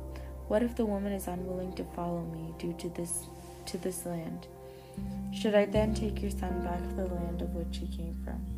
What 0.47 0.63
if 0.63 0.75
the 0.75 0.85
woman 0.85 1.11
is 1.11 1.27
unwilling 1.27 1.73
to 1.73 1.83
follow 1.95 2.23
me 2.23 2.53
due 2.57 2.73
to 2.79 2.89
this 2.89 3.25
to 3.67 3.77
this 3.77 4.05
land? 4.05 4.47
Should 5.33 5.55
I 5.55 5.65
then 5.65 5.93
take 5.93 6.21
your 6.21 6.31
son 6.31 6.63
back 6.63 6.87
to 6.89 6.95
the 6.95 7.05
land 7.05 7.41
of 7.41 7.53
which 7.53 7.77
he 7.77 7.87
came 7.87 8.17
from? 8.23 8.54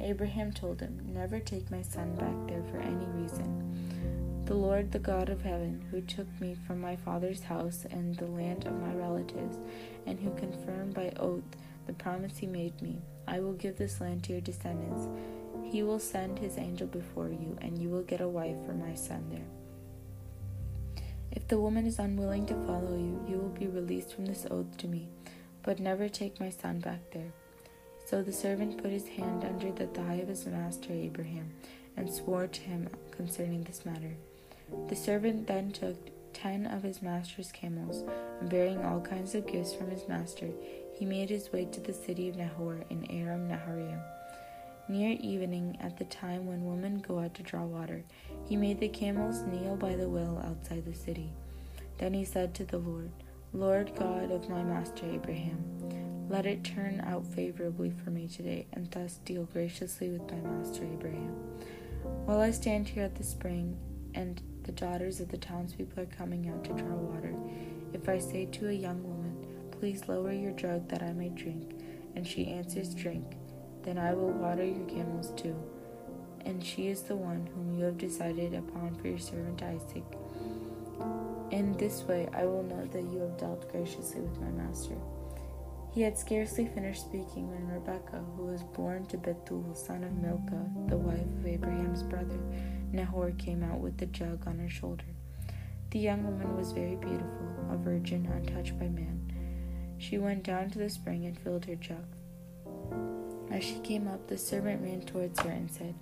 Abraham 0.00 0.52
told 0.52 0.80
him, 0.80 1.00
Never 1.12 1.38
take 1.38 1.70
my 1.70 1.82
son 1.82 2.14
back 2.16 2.48
there 2.48 2.62
for 2.70 2.78
any 2.78 3.06
reason. 3.20 4.44
The 4.44 4.54
Lord, 4.54 4.90
the 4.90 4.98
God 4.98 5.28
of 5.28 5.42
heaven, 5.42 5.84
who 5.90 6.00
took 6.00 6.26
me 6.40 6.56
from 6.66 6.80
my 6.80 6.96
father's 6.96 7.42
house 7.42 7.86
and 7.90 8.16
the 8.16 8.26
land 8.26 8.66
of 8.66 8.80
my 8.80 8.92
relatives, 8.94 9.58
and 10.06 10.18
who 10.18 10.34
confirmed 10.34 10.94
by 10.94 11.12
oath 11.18 11.44
the 11.86 11.92
promise 11.92 12.38
he 12.38 12.46
made 12.46 12.80
me, 12.82 13.00
I 13.26 13.40
will 13.40 13.54
give 13.54 13.76
this 13.76 14.00
land 14.00 14.24
to 14.24 14.32
your 14.32 14.40
descendants. 14.40 15.08
He 15.64 15.82
will 15.82 16.00
send 16.00 16.38
his 16.38 16.58
angel 16.58 16.86
before 16.86 17.28
you, 17.28 17.56
and 17.60 17.80
you 17.80 17.88
will 17.88 18.02
get 18.02 18.20
a 18.20 18.28
wife 18.28 18.56
for 18.66 18.74
my 18.74 18.94
son 18.94 19.26
there. 19.30 19.46
If 21.30 21.48
the 21.48 21.60
woman 21.60 21.86
is 21.86 21.98
unwilling 21.98 22.46
to 22.46 22.66
follow 22.66 22.96
you, 22.96 23.24
you 23.26 23.38
will 23.38 23.56
be 23.58 23.66
released 23.68 24.14
from 24.14 24.26
this 24.26 24.46
oath 24.50 24.76
to 24.78 24.88
me, 24.88 25.08
but 25.62 25.78
never 25.78 26.08
take 26.08 26.40
my 26.40 26.50
son 26.50 26.80
back 26.80 27.00
there. 27.12 27.32
So 28.12 28.20
the 28.20 28.30
servant 28.30 28.76
put 28.76 28.90
his 28.90 29.08
hand 29.08 29.42
under 29.42 29.72
the 29.72 29.86
thigh 29.86 30.16
of 30.16 30.28
his 30.28 30.44
master 30.44 30.92
Abraham, 30.92 31.50
and 31.96 32.12
swore 32.12 32.46
to 32.46 32.60
him 32.60 32.86
concerning 33.10 33.62
this 33.62 33.86
matter. 33.86 34.14
The 34.88 34.94
servant 34.94 35.46
then 35.46 35.72
took 35.72 35.96
ten 36.34 36.66
of 36.66 36.82
his 36.82 37.00
master's 37.00 37.50
camels, 37.50 38.04
and 38.38 38.50
bearing 38.50 38.84
all 38.84 39.00
kinds 39.00 39.34
of 39.34 39.46
gifts 39.46 39.72
from 39.72 39.90
his 39.90 40.06
master, 40.08 40.50
he 40.92 41.06
made 41.06 41.30
his 41.30 41.50
way 41.54 41.64
to 41.64 41.80
the 41.80 41.94
city 41.94 42.28
of 42.28 42.36
Nahor 42.36 42.84
in 42.90 43.10
Aram 43.10 43.48
Naharaim. 43.48 44.02
Near 44.90 45.16
evening, 45.18 45.78
at 45.80 45.96
the 45.96 46.04
time 46.04 46.46
when 46.46 46.66
women 46.66 46.98
go 46.98 47.18
out 47.18 47.32
to 47.36 47.42
draw 47.42 47.64
water, 47.64 48.04
he 48.46 48.56
made 48.56 48.78
the 48.78 48.88
camels 48.88 49.40
kneel 49.40 49.74
by 49.74 49.96
the 49.96 50.06
well 50.06 50.44
outside 50.46 50.84
the 50.84 50.92
city. 50.92 51.32
Then 51.96 52.12
he 52.12 52.26
said 52.26 52.52
to 52.56 52.64
the 52.66 52.76
Lord, 52.76 53.10
Lord 53.54 53.92
God 53.98 54.30
of 54.30 54.48
my 54.48 54.62
master 54.62 55.04
Abraham, 55.04 55.62
let 56.30 56.46
it 56.46 56.64
turn 56.64 57.02
out 57.06 57.26
favorably 57.26 57.90
for 57.90 58.08
me 58.08 58.26
today, 58.26 58.66
and 58.72 58.90
thus 58.90 59.18
deal 59.26 59.44
graciously 59.44 60.08
with 60.08 60.30
my 60.30 60.40
master 60.40 60.84
Abraham. 60.84 61.34
While 62.24 62.40
I 62.40 62.50
stand 62.50 62.88
here 62.88 63.04
at 63.04 63.16
the 63.16 63.24
spring, 63.24 63.76
and 64.14 64.40
the 64.62 64.72
daughters 64.72 65.20
of 65.20 65.28
the 65.28 65.36
townspeople 65.36 66.02
are 66.02 66.06
coming 66.06 66.48
out 66.48 66.64
to 66.64 66.72
draw 66.72 66.94
water, 66.94 67.34
if 67.92 68.08
I 68.08 68.18
say 68.18 68.46
to 68.46 68.70
a 68.70 68.72
young 68.72 69.02
woman, 69.02 69.46
Please 69.82 70.08
lower 70.08 70.32
your 70.32 70.52
jug 70.52 70.88
that 70.88 71.02
I 71.02 71.12
may 71.12 71.28
drink. 71.28 71.74
And 72.14 72.24
she 72.24 72.46
answers, 72.46 72.94
Drink. 72.94 73.36
Then 73.82 73.98
I 73.98 74.14
will 74.14 74.30
water 74.30 74.64
your 74.64 74.86
camels 74.86 75.32
too. 75.36 75.56
And 76.46 76.64
she 76.64 76.86
is 76.86 77.02
the 77.02 77.16
one 77.16 77.48
whom 77.52 77.76
you 77.76 77.84
have 77.84 77.98
decided 77.98 78.54
upon 78.54 78.94
for 78.94 79.08
your 79.08 79.18
servant 79.18 79.60
Isaac. 79.60 80.04
In 81.52 81.74
this 81.74 82.02
way 82.04 82.28
I 82.32 82.46
will 82.46 82.62
know 82.62 82.86
that 82.86 83.02
you 83.12 83.20
have 83.20 83.36
dealt 83.36 83.70
graciously 83.70 84.22
with 84.22 84.40
my 84.40 84.50
master. 84.50 84.96
He 85.92 86.00
had 86.00 86.16
scarcely 86.16 86.66
finished 86.66 87.02
speaking 87.02 87.50
when 87.50 87.68
Rebekah, 87.68 88.24
who 88.34 88.46
was 88.46 88.62
born 88.62 89.04
to 89.06 89.18
Bethuel, 89.18 89.74
son 89.74 90.02
of 90.02 90.14
Milcah, 90.14 90.88
the 90.88 90.96
wife 90.96 91.20
of 91.20 91.46
Abraham's 91.46 92.02
brother, 92.02 92.38
Nahor, 92.90 93.32
came 93.32 93.62
out 93.62 93.80
with 93.80 93.98
the 93.98 94.06
jug 94.06 94.46
on 94.46 94.58
her 94.58 94.70
shoulder. 94.70 95.04
The 95.90 95.98
young 95.98 96.24
woman 96.24 96.56
was 96.56 96.72
very 96.72 96.96
beautiful, 96.96 97.66
a 97.70 97.76
virgin 97.76 98.24
untouched 98.32 98.78
by 98.78 98.88
man. 98.88 99.30
She 99.98 100.16
went 100.16 100.44
down 100.44 100.70
to 100.70 100.78
the 100.78 100.88
spring 100.88 101.26
and 101.26 101.38
filled 101.38 101.66
her 101.66 101.76
jug. 101.76 102.06
As 103.50 103.62
she 103.62 103.78
came 103.80 104.08
up, 104.08 104.26
the 104.26 104.38
servant 104.38 104.82
ran 104.82 105.02
towards 105.02 105.38
her 105.40 105.50
and 105.50 105.70
said, 105.70 105.94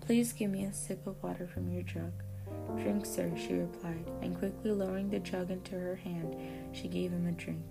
Please 0.00 0.32
give 0.32 0.50
me 0.50 0.64
a 0.64 0.72
sip 0.72 1.06
of 1.06 1.22
water 1.22 1.46
from 1.46 1.70
your 1.70 1.82
jug. 1.82 2.23
Drink, 2.76 3.06
sir, 3.06 3.30
she 3.36 3.54
replied, 3.54 4.04
and 4.22 4.38
quickly 4.38 4.70
lowering 4.70 5.10
the 5.10 5.18
jug 5.18 5.50
into 5.50 5.78
her 5.78 5.96
hand, 5.96 6.36
she 6.72 6.88
gave 6.88 7.12
him 7.12 7.26
a 7.26 7.32
drink. 7.32 7.62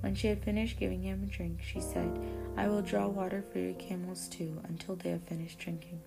When 0.00 0.14
she 0.14 0.28
had 0.28 0.44
finished 0.44 0.78
giving 0.78 1.02
him 1.02 1.22
a 1.22 1.26
drink, 1.26 1.60
she 1.62 1.80
said, 1.80 2.20
I 2.56 2.68
will 2.68 2.82
draw 2.82 3.08
water 3.08 3.42
for 3.52 3.58
your 3.58 3.74
camels 3.74 4.28
too, 4.28 4.60
until 4.68 4.96
they 4.96 5.10
have 5.10 5.22
finished 5.22 5.58
drinking. 5.58 6.00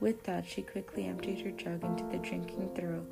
With 0.00 0.22
that, 0.24 0.46
she 0.46 0.62
quickly 0.62 1.06
emptied 1.06 1.40
her 1.40 1.50
jug 1.50 1.82
into 1.82 2.04
the 2.04 2.18
drinking 2.18 2.70
throw 2.76 3.04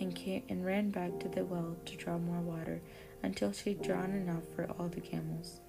and, 0.00 0.14
came, 0.14 0.42
and 0.48 0.66
ran 0.66 0.90
back 0.90 1.18
to 1.20 1.28
the 1.28 1.44
well 1.44 1.76
to 1.86 1.96
draw 1.96 2.18
more 2.18 2.40
water 2.40 2.82
until 3.22 3.52
she 3.52 3.70
had 3.70 3.82
drawn 3.82 4.10
enough 4.10 4.44
for 4.54 4.70
all 4.72 4.88
the 4.88 5.00
camels. 5.00 5.60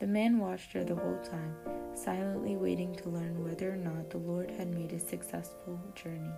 The 0.00 0.06
man 0.06 0.38
watched 0.38 0.72
her 0.72 0.82
the 0.82 0.96
whole 0.96 1.20
time, 1.22 1.54
silently 1.94 2.56
waiting 2.56 2.94
to 2.96 3.08
learn 3.08 3.44
whether 3.44 3.72
or 3.72 3.76
not 3.76 4.10
the 4.10 4.18
Lord 4.18 4.50
had 4.50 4.74
made 4.74 4.92
a 4.92 4.98
successful 4.98 5.80
journey. 5.94 6.32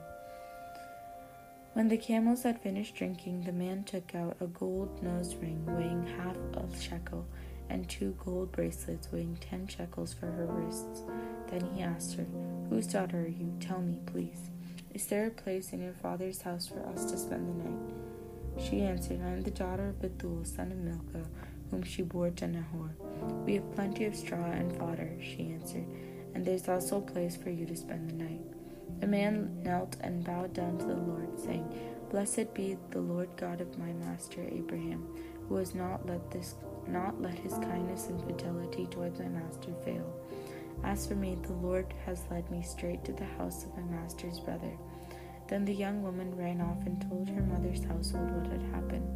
When 1.78 1.86
the 1.86 1.96
camels 1.96 2.42
had 2.42 2.60
finished 2.60 2.96
drinking, 2.96 3.44
the 3.44 3.52
man 3.52 3.84
took 3.84 4.12
out 4.12 4.36
a 4.40 4.48
gold 4.48 5.00
nose 5.00 5.36
ring 5.36 5.64
weighing 5.64 6.04
half 6.18 6.34
a 6.56 6.76
shekel 6.76 7.24
and 7.70 7.88
two 7.88 8.16
gold 8.24 8.50
bracelets 8.50 9.12
weighing 9.12 9.38
ten 9.40 9.68
shekels 9.68 10.12
for 10.12 10.26
her 10.26 10.46
wrists. 10.46 11.04
Then 11.46 11.70
he 11.72 11.82
asked 11.84 12.16
her, 12.16 12.26
Whose 12.68 12.88
daughter 12.88 13.20
are 13.20 13.28
you? 13.28 13.54
Tell 13.60 13.80
me, 13.80 14.00
please. 14.06 14.50
Is 14.92 15.06
there 15.06 15.28
a 15.28 15.30
place 15.30 15.72
in 15.72 15.80
your 15.80 15.92
father's 15.92 16.42
house 16.42 16.66
for 16.66 16.84
us 16.88 17.12
to 17.12 17.16
spend 17.16 17.48
the 17.48 17.68
night? 17.68 17.94
She 18.58 18.80
answered, 18.80 19.20
I 19.22 19.28
am 19.28 19.42
the 19.42 19.52
daughter 19.52 19.90
of 19.90 20.02
Bethuel, 20.02 20.46
son 20.46 20.72
of 20.72 20.78
Milcah, 20.78 21.30
whom 21.70 21.84
she 21.84 22.02
bore 22.02 22.30
to 22.30 22.48
Nahor. 22.48 22.90
We 23.46 23.54
have 23.54 23.72
plenty 23.76 24.04
of 24.06 24.16
straw 24.16 24.46
and 24.46 24.76
fodder, 24.76 25.12
she 25.22 25.52
answered, 25.52 25.86
and 26.34 26.44
there's 26.44 26.68
also 26.68 26.98
a 26.98 27.02
place 27.02 27.36
for 27.36 27.50
you 27.50 27.66
to 27.66 27.76
spend 27.76 28.10
the 28.10 28.14
night. 28.14 28.57
The 29.00 29.06
man 29.06 29.62
knelt 29.62 29.96
and 30.00 30.24
bowed 30.24 30.54
down 30.54 30.78
to 30.78 30.86
the 30.86 30.94
Lord, 30.94 31.38
saying, 31.38 31.66
Blessed 32.10 32.52
be 32.54 32.76
the 32.90 33.00
Lord 33.00 33.28
God 33.36 33.60
of 33.60 33.78
my 33.78 33.92
master 33.92 34.46
Abraham, 34.50 35.06
who 35.48 35.56
has 35.56 35.74
not 35.74 36.06
let 36.06 36.30
this 36.30 36.54
not 36.86 37.20
let 37.20 37.38
his 37.38 37.52
kindness 37.52 38.06
and 38.08 38.22
fidelity 38.24 38.86
towards 38.86 39.20
my 39.20 39.28
master 39.28 39.72
fail. 39.84 40.14
As 40.84 41.06
for 41.06 41.14
me, 41.14 41.36
the 41.42 41.52
Lord 41.52 41.92
has 42.06 42.24
led 42.30 42.50
me 42.50 42.62
straight 42.62 43.04
to 43.04 43.12
the 43.12 43.24
house 43.24 43.64
of 43.64 43.76
my 43.76 43.82
master's 43.82 44.40
brother. 44.40 44.72
Then 45.48 45.64
the 45.64 45.74
young 45.74 46.02
woman 46.02 46.36
ran 46.36 46.60
off 46.60 46.86
and 46.86 47.00
told 47.08 47.28
her 47.28 47.42
mother's 47.42 47.84
household 47.84 48.30
what 48.30 48.46
had 48.52 48.62
happened. 48.74 49.06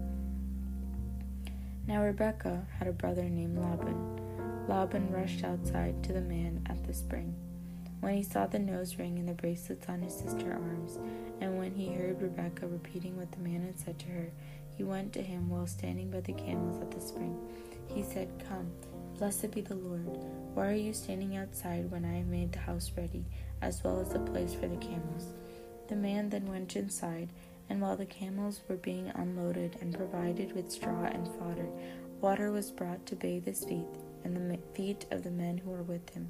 Now 1.86 2.04
Rebekah 2.04 2.66
had 2.78 2.88
a 2.88 2.92
brother 2.92 3.24
named 3.24 3.58
Laban. 3.58 4.66
Laban 4.68 5.10
rushed 5.10 5.44
outside 5.44 6.02
to 6.04 6.12
the 6.12 6.20
man 6.20 6.64
at 6.68 6.84
the 6.84 6.94
spring. 6.94 7.34
When 8.02 8.16
he 8.16 8.24
saw 8.24 8.46
the 8.46 8.58
nose 8.58 8.96
ring 8.98 9.20
and 9.20 9.28
the 9.28 9.32
bracelets 9.32 9.88
on 9.88 10.02
his 10.02 10.12
sister's 10.12 10.42
arms, 10.42 10.98
and 11.40 11.56
when 11.56 11.72
he 11.72 11.86
heard 11.92 12.20
Rebekah 12.20 12.66
repeating 12.66 13.16
what 13.16 13.30
the 13.30 13.38
man 13.38 13.64
had 13.64 13.78
said 13.78 13.96
to 14.00 14.06
her, 14.06 14.32
he 14.76 14.82
went 14.82 15.12
to 15.12 15.22
him 15.22 15.48
while 15.48 15.68
standing 15.68 16.10
by 16.10 16.18
the 16.18 16.32
camels 16.32 16.82
at 16.82 16.90
the 16.90 17.00
spring. 17.00 17.38
He 17.86 18.02
said, 18.02 18.42
Come, 18.48 18.72
blessed 19.18 19.52
be 19.52 19.60
the 19.60 19.76
Lord. 19.76 20.18
Why 20.52 20.66
are 20.66 20.74
you 20.74 20.92
standing 20.92 21.36
outside 21.36 21.92
when 21.92 22.04
I 22.04 22.14
have 22.14 22.26
made 22.26 22.50
the 22.50 22.58
house 22.58 22.90
ready, 22.96 23.24
as 23.60 23.84
well 23.84 24.00
as 24.00 24.08
the 24.08 24.18
place 24.18 24.52
for 24.52 24.66
the 24.66 24.84
camels? 24.84 25.28
The 25.88 25.94
man 25.94 26.28
then 26.28 26.48
went 26.48 26.74
inside, 26.74 27.28
and 27.70 27.80
while 27.80 27.96
the 27.96 28.04
camels 28.04 28.62
were 28.68 28.78
being 28.78 29.12
unloaded 29.14 29.76
and 29.80 29.96
provided 29.96 30.56
with 30.56 30.72
straw 30.72 31.04
and 31.04 31.28
fodder, 31.38 31.68
water 32.20 32.50
was 32.50 32.72
brought 32.72 33.06
to 33.06 33.14
bathe 33.14 33.46
his 33.46 33.64
feet 33.64 33.86
and 34.24 34.50
the 34.50 34.58
feet 34.74 35.06
of 35.12 35.22
the 35.22 35.30
men 35.30 35.58
who 35.58 35.70
were 35.70 35.84
with 35.84 36.10
him. 36.10 36.28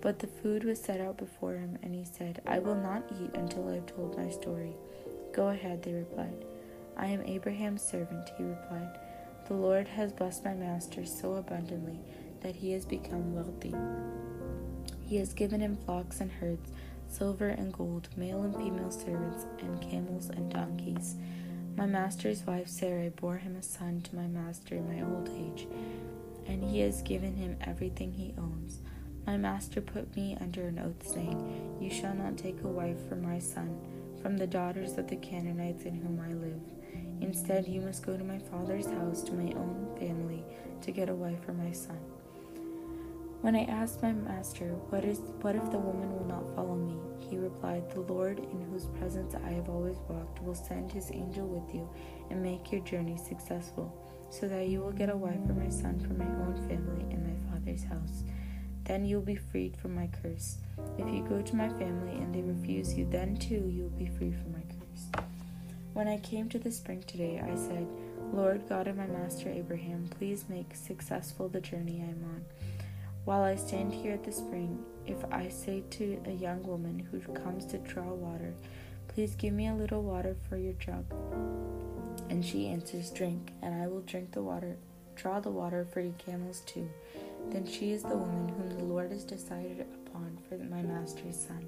But 0.00 0.20
the 0.20 0.26
food 0.26 0.64
was 0.64 0.80
set 0.80 1.00
out 1.00 1.18
before 1.18 1.54
him, 1.54 1.78
and 1.82 1.94
he 1.94 2.04
said, 2.04 2.40
I 2.46 2.58
will 2.60 2.76
not 2.76 3.10
eat 3.20 3.34
until 3.34 3.68
I 3.68 3.74
have 3.74 3.86
told 3.86 4.16
my 4.16 4.30
story. 4.30 4.76
Go 5.32 5.48
ahead, 5.48 5.82
they 5.82 5.92
replied. 5.92 6.44
I 6.96 7.06
am 7.06 7.22
Abraham's 7.22 7.82
servant, 7.82 8.30
he 8.36 8.44
replied. 8.44 8.98
The 9.46 9.54
Lord 9.54 9.88
has 9.88 10.12
blessed 10.12 10.44
my 10.44 10.54
master 10.54 11.06
so 11.06 11.34
abundantly 11.36 12.00
that 12.40 12.56
he 12.56 12.72
has 12.72 12.84
become 12.84 13.34
wealthy. 13.34 13.74
He 15.06 15.16
has 15.16 15.32
given 15.32 15.60
him 15.60 15.76
flocks 15.76 16.20
and 16.20 16.30
herds, 16.30 16.70
silver 17.08 17.48
and 17.48 17.72
gold, 17.72 18.08
male 18.16 18.42
and 18.42 18.54
female 18.54 18.90
servants, 18.90 19.46
and 19.60 19.80
camels 19.80 20.28
and 20.28 20.52
donkeys. 20.52 21.16
My 21.76 21.86
master's 21.86 22.44
wife 22.46 22.68
Sarai 22.68 23.08
bore 23.08 23.38
him 23.38 23.56
a 23.56 23.62
son 23.62 24.00
to 24.02 24.16
my 24.16 24.26
master 24.26 24.74
in 24.74 24.88
my 24.88 25.02
old 25.02 25.30
age, 25.30 25.66
and 26.46 26.62
he 26.62 26.80
has 26.80 27.02
given 27.02 27.36
him 27.36 27.56
everything 27.60 28.12
he 28.12 28.34
owns. 28.36 28.80
My 29.28 29.36
master 29.36 29.82
put 29.82 30.16
me 30.16 30.38
under 30.40 30.68
an 30.68 30.78
oath, 30.78 31.06
saying, 31.06 31.76
You 31.82 31.90
shall 31.90 32.14
not 32.14 32.38
take 32.38 32.62
a 32.62 32.66
wife 32.66 32.96
for 33.10 33.16
my 33.16 33.38
son 33.38 33.78
from 34.22 34.38
the 34.38 34.46
daughters 34.46 34.96
of 34.96 35.06
the 35.06 35.16
Canaanites 35.16 35.84
in 35.84 35.96
whom 35.96 36.18
I 36.18 36.32
live. 36.32 36.62
Instead, 37.20 37.68
you 37.68 37.82
must 37.82 38.06
go 38.06 38.16
to 38.16 38.24
my 38.24 38.38
father's 38.38 38.86
house, 38.86 39.22
to 39.24 39.34
my 39.34 39.52
own 39.52 39.94
family, 40.00 40.46
to 40.80 40.90
get 40.90 41.10
a 41.10 41.14
wife 41.14 41.44
for 41.44 41.52
my 41.52 41.72
son. 41.72 41.98
When 43.42 43.54
I 43.54 43.64
asked 43.64 44.02
my 44.02 44.12
master, 44.12 44.68
What 44.88 45.04
is 45.04 45.18
what 45.42 45.56
if 45.56 45.70
the 45.70 45.78
woman 45.78 46.10
will 46.10 46.24
not 46.24 46.54
follow 46.56 46.76
me? 46.76 46.96
He 47.28 47.36
replied, 47.36 47.90
The 47.90 48.00
Lord, 48.00 48.38
in 48.38 48.66
whose 48.72 48.86
presence 48.98 49.34
I 49.34 49.50
have 49.50 49.68
always 49.68 49.98
walked, 50.08 50.42
will 50.42 50.54
send 50.54 50.90
his 50.90 51.10
angel 51.12 51.46
with 51.46 51.74
you 51.74 51.86
and 52.30 52.42
make 52.42 52.72
your 52.72 52.80
journey 52.80 53.18
successful, 53.18 53.92
so 54.30 54.48
that 54.48 54.68
you 54.68 54.80
will 54.80 54.92
get 54.92 55.10
a 55.10 55.16
wife 55.16 55.46
for 55.46 55.52
my 55.52 55.68
son 55.68 56.00
from 56.00 56.16
my 56.16 56.46
own 56.46 56.54
family 56.66 57.04
in 57.12 57.22
my 57.28 57.52
father's 57.52 57.84
house. 57.84 58.24
Then 58.88 59.04
you 59.04 59.16
will 59.16 59.24
be 59.24 59.36
freed 59.36 59.76
from 59.76 59.94
my 59.94 60.08
curse. 60.22 60.56
If 60.98 61.06
you 61.14 61.22
go 61.28 61.40
to 61.40 61.56
my 61.56 61.68
family 61.68 62.16
and 62.16 62.34
they 62.34 62.42
refuse 62.42 62.94
you, 62.94 63.06
then 63.08 63.36
too 63.36 63.68
you 63.68 63.84
will 63.84 63.98
be 63.98 64.10
free 64.18 64.32
from 64.32 64.52
my 64.52 64.62
curse. 64.62 65.22
When 65.92 66.08
I 66.08 66.18
came 66.18 66.48
to 66.48 66.58
the 66.58 66.72
spring 66.72 67.04
today, 67.06 67.40
I 67.40 67.54
said, 67.54 67.86
Lord 68.32 68.68
God 68.68 68.88
of 68.88 68.96
my 68.96 69.06
master 69.06 69.48
Abraham, 69.48 70.08
please 70.18 70.46
make 70.48 70.74
successful 70.74 71.48
the 71.48 71.60
journey 71.60 72.02
I 72.04 72.10
am 72.10 72.24
on. 72.24 72.44
While 73.24 73.42
I 73.42 73.54
stand 73.54 73.92
here 73.92 74.14
at 74.14 74.24
the 74.24 74.32
spring, 74.32 74.82
if 75.06 75.22
I 75.30 75.48
say 75.48 75.84
to 75.90 76.20
a 76.26 76.32
young 76.32 76.62
woman 76.66 77.06
who 77.10 77.20
comes 77.34 77.66
to 77.66 77.78
draw 77.78 78.12
water, 78.14 78.54
Please 79.18 79.34
give 79.34 79.52
me 79.52 79.66
a 79.66 79.74
little 79.74 80.02
water 80.02 80.36
for 80.48 80.56
your 80.56 80.74
jug. 80.74 81.04
And 82.30 82.44
she 82.44 82.68
answers, 82.68 83.10
Drink, 83.10 83.50
and 83.62 83.74
I 83.74 83.88
will 83.88 84.02
drink 84.02 84.30
the 84.30 84.42
water, 84.42 84.76
draw 85.16 85.40
the 85.40 85.50
water 85.50 85.84
for 85.92 86.00
your 86.00 86.12
camels 86.18 86.60
too. 86.66 86.88
Then 87.50 87.66
she 87.66 87.92
is 87.92 88.02
the 88.02 88.16
woman 88.16 88.48
whom 88.48 88.70
the 88.70 88.84
Lord 88.84 89.10
has 89.10 89.24
decided 89.24 89.80
upon 89.80 90.38
for 90.48 90.58
my 90.58 90.82
master's 90.82 91.36
son. 91.36 91.66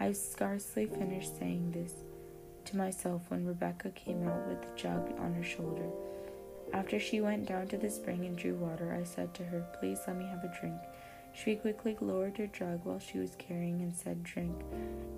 I 0.00 0.12
scarcely 0.12 0.86
finished 0.86 1.38
saying 1.38 1.70
this 1.70 1.92
to 2.66 2.76
myself 2.76 3.22
when 3.28 3.46
Rebekah 3.46 3.90
came 3.90 4.26
out 4.26 4.46
with 4.48 4.62
the 4.62 4.76
jug 4.76 5.18
on 5.18 5.34
her 5.34 5.44
shoulder. 5.44 5.88
After 6.72 6.98
she 6.98 7.20
went 7.20 7.46
down 7.46 7.68
to 7.68 7.76
the 7.76 7.90
spring 7.90 8.24
and 8.24 8.36
drew 8.36 8.54
water, 8.54 8.98
I 8.98 9.04
said 9.04 9.32
to 9.34 9.44
her, 9.44 9.64
Please 9.78 10.00
let 10.06 10.16
me 10.16 10.26
have 10.26 10.42
a 10.42 10.60
drink. 10.60 10.80
She 11.32 11.56
quickly 11.56 11.96
lowered 12.00 12.36
her 12.38 12.46
jug 12.46 12.80
while 12.84 12.98
she 12.98 13.18
was 13.18 13.36
carrying 13.36 13.80
and 13.80 13.94
said, 13.94 14.24
Drink, 14.24 14.54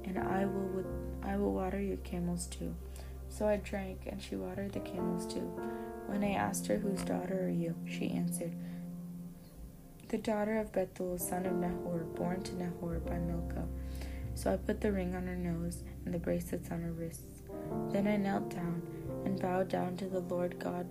and 0.05 0.19
I 0.19 0.47
will, 0.47 0.85
I 1.23 1.37
will 1.37 1.53
water 1.53 1.81
your 1.81 1.99
camels 1.99 2.47
too. 2.47 2.75
So 3.29 3.47
I 3.47 3.57
drank, 3.57 4.07
and 4.07 4.21
she 4.21 4.37
watered 4.37 4.73
the 4.73 4.81
camels 4.81 5.27
too. 5.33 5.51
When 6.07 6.23
I 6.25 6.33
asked 6.33 6.67
her, 6.67 6.77
Whose 6.77 7.03
daughter 7.03 7.45
are 7.45 7.51
you? 7.51 7.75
she 7.87 8.11
answered, 8.11 8.55
The 10.09 10.19
daughter 10.19 10.59
of 10.59 10.73
Bethuel, 10.73 11.19
son 11.19 11.47
of 11.47 11.55
Nahor, 11.55 12.05
born 12.15 12.43
to 12.43 12.55
Nahor 12.57 13.01
by 13.01 13.19
Milcah. 13.19 13.67
So 14.35 14.53
I 14.53 14.57
put 14.57 14.81
the 14.81 14.93
ring 14.93 15.15
on 15.15 15.27
her 15.27 15.37
nose 15.37 15.83
and 16.05 16.15
the 16.15 16.19
bracelets 16.19 16.71
on 16.71 16.83
her 16.83 16.93
wrists. 16.93 17.43
Then 17.91 18.07
I 18.07 18.17
knelt 18.17 18.51
down 18.51 18.83
and 19.25 19.41
bowed 19.41 19.69
down 19.69 19.97
to 19.97 20.07
the 20.07 20.21
Lord 20.21 20.59
God 20.59 20.87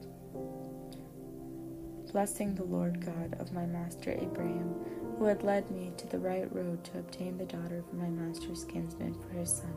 blessing 2.16 2.56
the 2.56 2.64
Lord 2.64 3.06
God 3.06 3.36
of 3.42 3.52
my 3.52 3.66
master 3.66 4.12
Abraham, 4.12 4.74
who 5.18 5.26
had 5.26 5.44
led 5.44 5.70
me 5.70 5.92
to 5.98 6.08
the 6.08 6.18
right 6.18 6.48
road 6.56 6.82
to 6.86 7.00
obtain 7.00 7.38
the 7.38 7.44
daughter 7.44 7.80
of 7.80 7.94
my 7.94 8.08
master's 8.08 8.64
kinsman 8.64 9.14
for 9.16 9.38
his 9.38 9.52
son. 9.52 9.74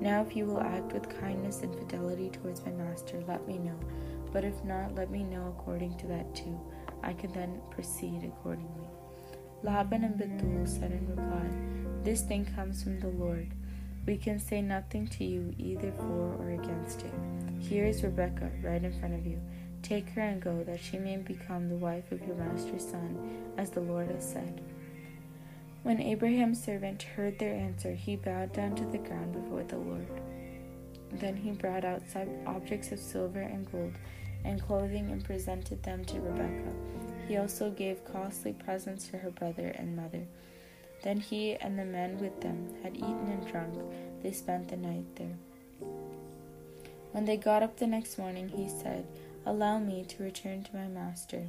Now, 0.00 0.22
if 0.22 0.34
you 0.34 0.46
will 0.46 0.62
act 0.62 0.94
with 0.94 1.20
kindness 1.20 1.60
and 1.60 1.74
fidelity 1.74 2.30
towards 2.30 2.64
my 2.64 2.72
master, 2.72 3.22
let 3.28 3.46
me 3.46 3.58
know. 3.58 3.78
But 4.32 4.44
if 4.44 4.64
not, 4.64 4.94
let 4.94 5.10
me 5.10 5.22
know 5.22 5.54
according 5.54 5.98
to 5.98 6.06
that 6.06 6.34
too. 6.34 6.58
I 7.02 7.12
can 7.12 7.32
then 7.32 7.60
proceed 7.70 8.24
accordingly. 8.24 8.88
Laban 9.62 10.04
and 10.04 10.16
Bethuel 10.16 10.66
said 10.66 10.92
in 10.92 11.06
reply, 11.08 11.48
This 12.02 12.22
thing 12.22 12.46
comes 12.54 12.82
from 12.82 13.00
the 13.00 13.08
Lord. 13.08 13.48
We 14.06 14.16
can 14.16 14.38
say 14.38 14.62
nothing 14.62 15.06
to 15.08 15.24
you 15.24 15.54
either 15.58 15.92
for 15.92 16.34
or 16.38 16.50
against 16.50 17.02
it. 17.02 17.12
Here 17.58 17.84
is 17.84 18.02
Rebekah 18.02 18.50
right 18.62 18.82
in 18.82 18.98
front 18.98 19.14
of 19.14 19.26
you. 19.26 19.40
Take 19.82 20.08
her 20.10 20.22
and 20.22 20.40
go, 20.42 20.62
that 20.64 20.80
she 20.80 20.98
may 20.98 21.16
become 21.16 21.68
the 21.68 21.76
wife 21.76 22.10
of 22.12 22.26
your 22.26 22.36
master's 22.36 22.86
son, 22.86 23.52
as 23.56 23.70
the 23.70 23.80
Lord 23.80 24.10
has 24.10 24.30
said. 24.30 24.62
When 25.82 26.00
Abraham's 26.00 26.62
servant 26.62 27.02
heard 27.02 27.38
their 27.38 27.54
answer, 27.54 27.94
he 27.94 28.16
bowed 28.16 28.52
down 28.52 28.74
to 28.76 28.84
the 28.84 28.98
ground 28.98 29.32
before 29.32 29.64
the 29.64 29.78
Lord. 29.78 30.06
Then 31.12 31.36
he 31.36 31.50
brought 31.52 31.84
out 31.84 32.02
objects 32.46 32.92
of 32.92 32.98
silver 32.98 33.40
and 33.40 33.70
gold 33.70 33.94
and 34.44 34.62
clothing 34.62 35.10
and 35.10 35.24
presented 35.24 35.82
them 35.82 36.04
to 36.06 36.20
Rebekah. 36.20 36.74
He 37.28 37.36
also 37.36 37.70
gave 37.70 38.04
costly 38.04 38.52
presents 38.52 39.08
to 39.08 39.18
her 39.18 39.30
brother 39.30 39.68
and 39.76 39.96
mother. 39.96 40.26
Then 41.02 41.20
he 41.20 41.54
and 41.54 41.78
the 41.78 41.84
men 41.84 42.18
with 42.18 42.40
them 42.40 42.74
had 42.82 42.96
eaten 42.96 43.28
and 43.30 43.46
drunk. 43.46 43.74
They 44.22 44.32
spent 44.32 44.68
the 44.68 44.76
night 44.76 45.04
there. 45.16 45.36
When 47.12 47.24
they 47.24 47.36
got 47.36 47.62
up 47.62 47.76
the 47.76 47.86
next 47.86 48.18
morning, 48.18 48.48
he 48.48 48.68
said, 48.68 49.06
Allow 49.46 49.78
me 49.78 50.04
to 50.04 50.22
return 50.22 50.64
to 50.64 50.76
my 50.76 50.86
master. 50.86 51.46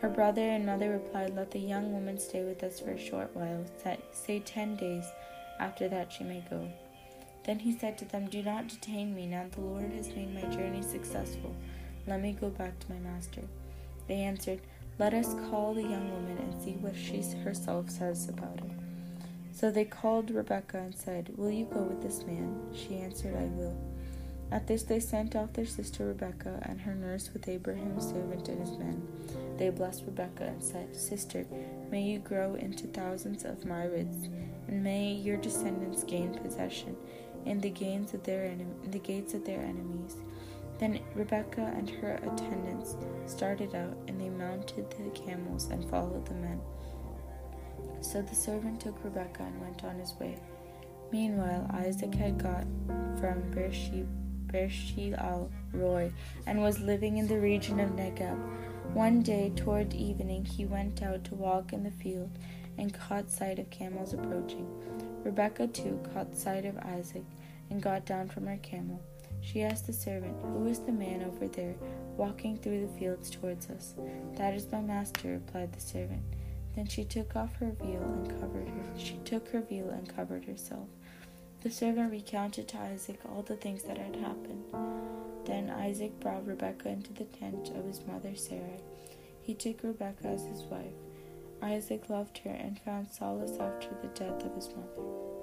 Her 0.00 0.08
brother 0.08 0.42
and 0.42 0.64
mother 0.64 0.90
replied, 0.90 1.34
Let 1.34 1.50
the 1.50 1.58
young 1.58 1.92
woman 1.92 2.18
stay 2.18 2.42
with 2.42 2.62
us 2.62 2.80
for 2.80 2.90
a 2.90 2.98
short 2.98 3.34
while, 3.34 3.64
say 4.12 4.40
ten 4.40 4.76
days. 4.76 5.04
After 5.58 5.88
that 5.88 6.12
she 6.12 6.22
may 6.22 6.44
go. 6.48 6.68
Then 7.44 7.58
he 7.60 7.72
said 7.76 7.96
to 7.98 8.04
them, 8.04 8.26
Do 8.26 8.42
not 8.42 8.68
detain 8.68 9.14
me, 9.14 9.26
now 9.26 9.46
the 9.50 9.60
Lord 9.60 9.92
has 9.92 10.08
made 10.14 10.34
my 10.34 10.48
journey 10.54 10.82
successful. 10.82 11.54
Let 12.06 12.20
me 12.20 12.36
go 12.40 12.50
back 12.50 12.78
to 12.78 12.92
my 12.92 12.98
master. 12.98 13.42
They 14.06 14.16
answered, 14.16 14.60
Let 14.98 15.14
us 15.14 15.34
call 15.50 15.74
the 15.74 15.82
young 15.82 16.10
woman 16.10 16.38
and 16.38 16.62
see 16.62 16.72
what 16.72 16.94
she 16.94 17.22
herself 17.42 17.90
says 17.90 18.28
about 18.28 18.58
it. 18.58 18.70
So 19.52 19.70
they 19.70 19.84
called 19.84 20.30
Rebekah 20.30 20.78
and 20.78 20.94
said, 20.94 21.32
Will 21.36 21.50
you 21.50 21.64
go 21.64 21.82
with 21.82 22.02
this 22.02 22.24
man? 22.24 22.60
She 22.74 22.98
answered, 22.98 23.34
I 23.34 23.44
will. 23.44 23.76
At 24.52 24.68
this 24.68 24.84
they 24.84 25.00
sent 25.00 25.34
off 25.34 25.54
their 25.54 25.66
sister 25.66 26.06
Rebekah 26.06 26.60
and 26.62 26.80
her 26.82 26.94
nurse 26.94 27.30
with 27.32 27.48
Abraham's 27.48 28.06
servant 28.06 28.48
and 28.48 28.60
his 28.60 28.78
men. 28.78 29.02
They 29.58 29.70
blessed 29.70 30.04
Rebekah 30.06 30.44
and 30.44 30.62
said, 30.62 30.94
Sister, 30.94 31.46
may 31.90 32.02
you 32.02 32.18
grow 32.20 32.54
into 32.54 32.86
thousands 32.86 33.44
of 33.44 33.64
myriads, 33.64 34.28
and 34.68 34.84
may 34.84 35.12
your 35.12 35.38
descendants 35.38 36.04
gain 36.04 36.38
possession 36.38 36.96
in 37.44 37.60
the 37.60 37.70
gains 37.70 38.14
of 38.14 38.22
their 38.24 38.44
in 38.44 38.90
the 38.90 38.98
gates 38.98 39.34
of 39.34 39.44
their 39.44 39.60
enemies. 39.60 40.16
Then 40.78 41.00
Rebekah 41.14 41.72
and 41.76 41.88
her 41.88 42.14
attendants 42.22 42.96
started 43.26 43.74
out, 43.74 43.96
and 44.08 44.20
they 44.20 44.28
mounted 44.28 44.90
the 44.90 45.10
camels 45.10 45.68
and 45.70 45.88
followed 45.88 46.26
the 46.26 46.34
men. 46.34 46.60
So 48.00 48.22
the 48.22 48.34
servant 48.34 48.80
took 48.80 49.02
Rebekah 49.02 49.42
and 49.42 49.60
went 49.60 49.84
on 49.84 49.98
his 49.98 50.14
way. 50.14 50.38
Meanwhile, 51.10 51.70
Isaac 51.72 52.14
had 52.14 52.42
got 52.42 52.64
from 53.18 53.50
Beersheba 53.52 54.06
Beer 54.46 54.70
Roy 55.72 56.12
and 56.46 56.62
was 56.62 56.78
living 56.80 57.16
in 57.18 57.26
the 57.26 57.40
region 57.40 57.80
of 57.80 57.90
Negeb. 57.90 58.38
One 58.94 59.22
day, 59.22 59.52
toward 59.56 59.92
evening, 59.92 60.44
he 60.44 60.64
went 60.64 61.02
out 61.02 61.24
to 61.24 61.34
walk 61.34 61.72
in 61.72 61.82
the 61.82 61.90
field 61.90 62.30
and 62.78 62.94
caught 62.94 63.30
sight 63.30 63.58
of 63.58 63.70
camels 63.70 64.14
approaching. 64.14 64.66
Rebekah, 65.24 65.68
too, 65.68 66.00
caught 66.12 66.36
sight 66.36 66.64
of 66.64 66.78
Isaac, 66.78 67.24
and 67.70 67.82
got 67.82 68.06
down 68.06 68.28
from 68.28 68.46
her 68.46 68.58
camel. 68.58 69.02
She 69.46 69.62
asked 69.62 69.86
the 69.86 69.92
servant, 69.92 70.34
Who 70.42 70.66
is 70.66 70.80
the 70.80 70.90
man 70.90 71.22
over 71.22 71.46
there 71.46 71.76
walking 72.16 72.56
through 72.56 72.80
the 72.80 72.98
fields 72.98 73.30
towards 73.30 73.70
us? 73.70 73.94
That 74.34 74.54
is 74.54 74.70
my 74.72 74.80
master, 74.80 75.28
replied 75.34 75.72
the 75.72 75.80
servant. 75.80 76.22
Then 76.74 76.88
she 76.88 77.04
took 77.04 77.36
off 77.36 77.54
her 77.56 77.70
veil 77.80 78.02
and 78.02 78.40
covered 78.40 78.68
her. 78.68 78.98
She 78.98 79.18
took 79.24 79.48
her 79.50 79.60
veil 79.60 79.90
and 79.90 80.14
covered 80.14 80.44
herself. 80.46 80.88
The 81.62 81.70
servant 81.70 82.10
recounted 82.10 82.66
to 82.68 82.78
Isaac 82.78 83.20
all 83.24 83.42
the 83.42 83.54
things 83.54 83.84
that 83.84 83.98
had 83.98 84.16
happened. 84.16 84.64
Then 85.44 85.70
Isaac 85.70 86.18
brought 86.18 86.44
Rebekah 86.44 86.88
into 86.88 87.12
the 87.12 87.24
tent 87.24 87.68
of 87.68 87.86
his 87.86 88.04
mother 88.04 88.34
Sarah. 88.34 88.80
He 89.40 89.54
took 89.54 89.84
Rebekah 89.84 90.26
as 90.26 90.44
his 90.44 90.62
wife. 90.64 90.92
Isaac 91.62 92.10
loved 92.10 92.38
her 92.38 92.50
and 92.50 92.80
found 92.80 93.12
solace 93.12 93.58
after 93.60 93.90
the 94.02 94.08
death 94.08 94.44
of 94.44 94.56
his 94.56 94.68
mother. 94.70 95.35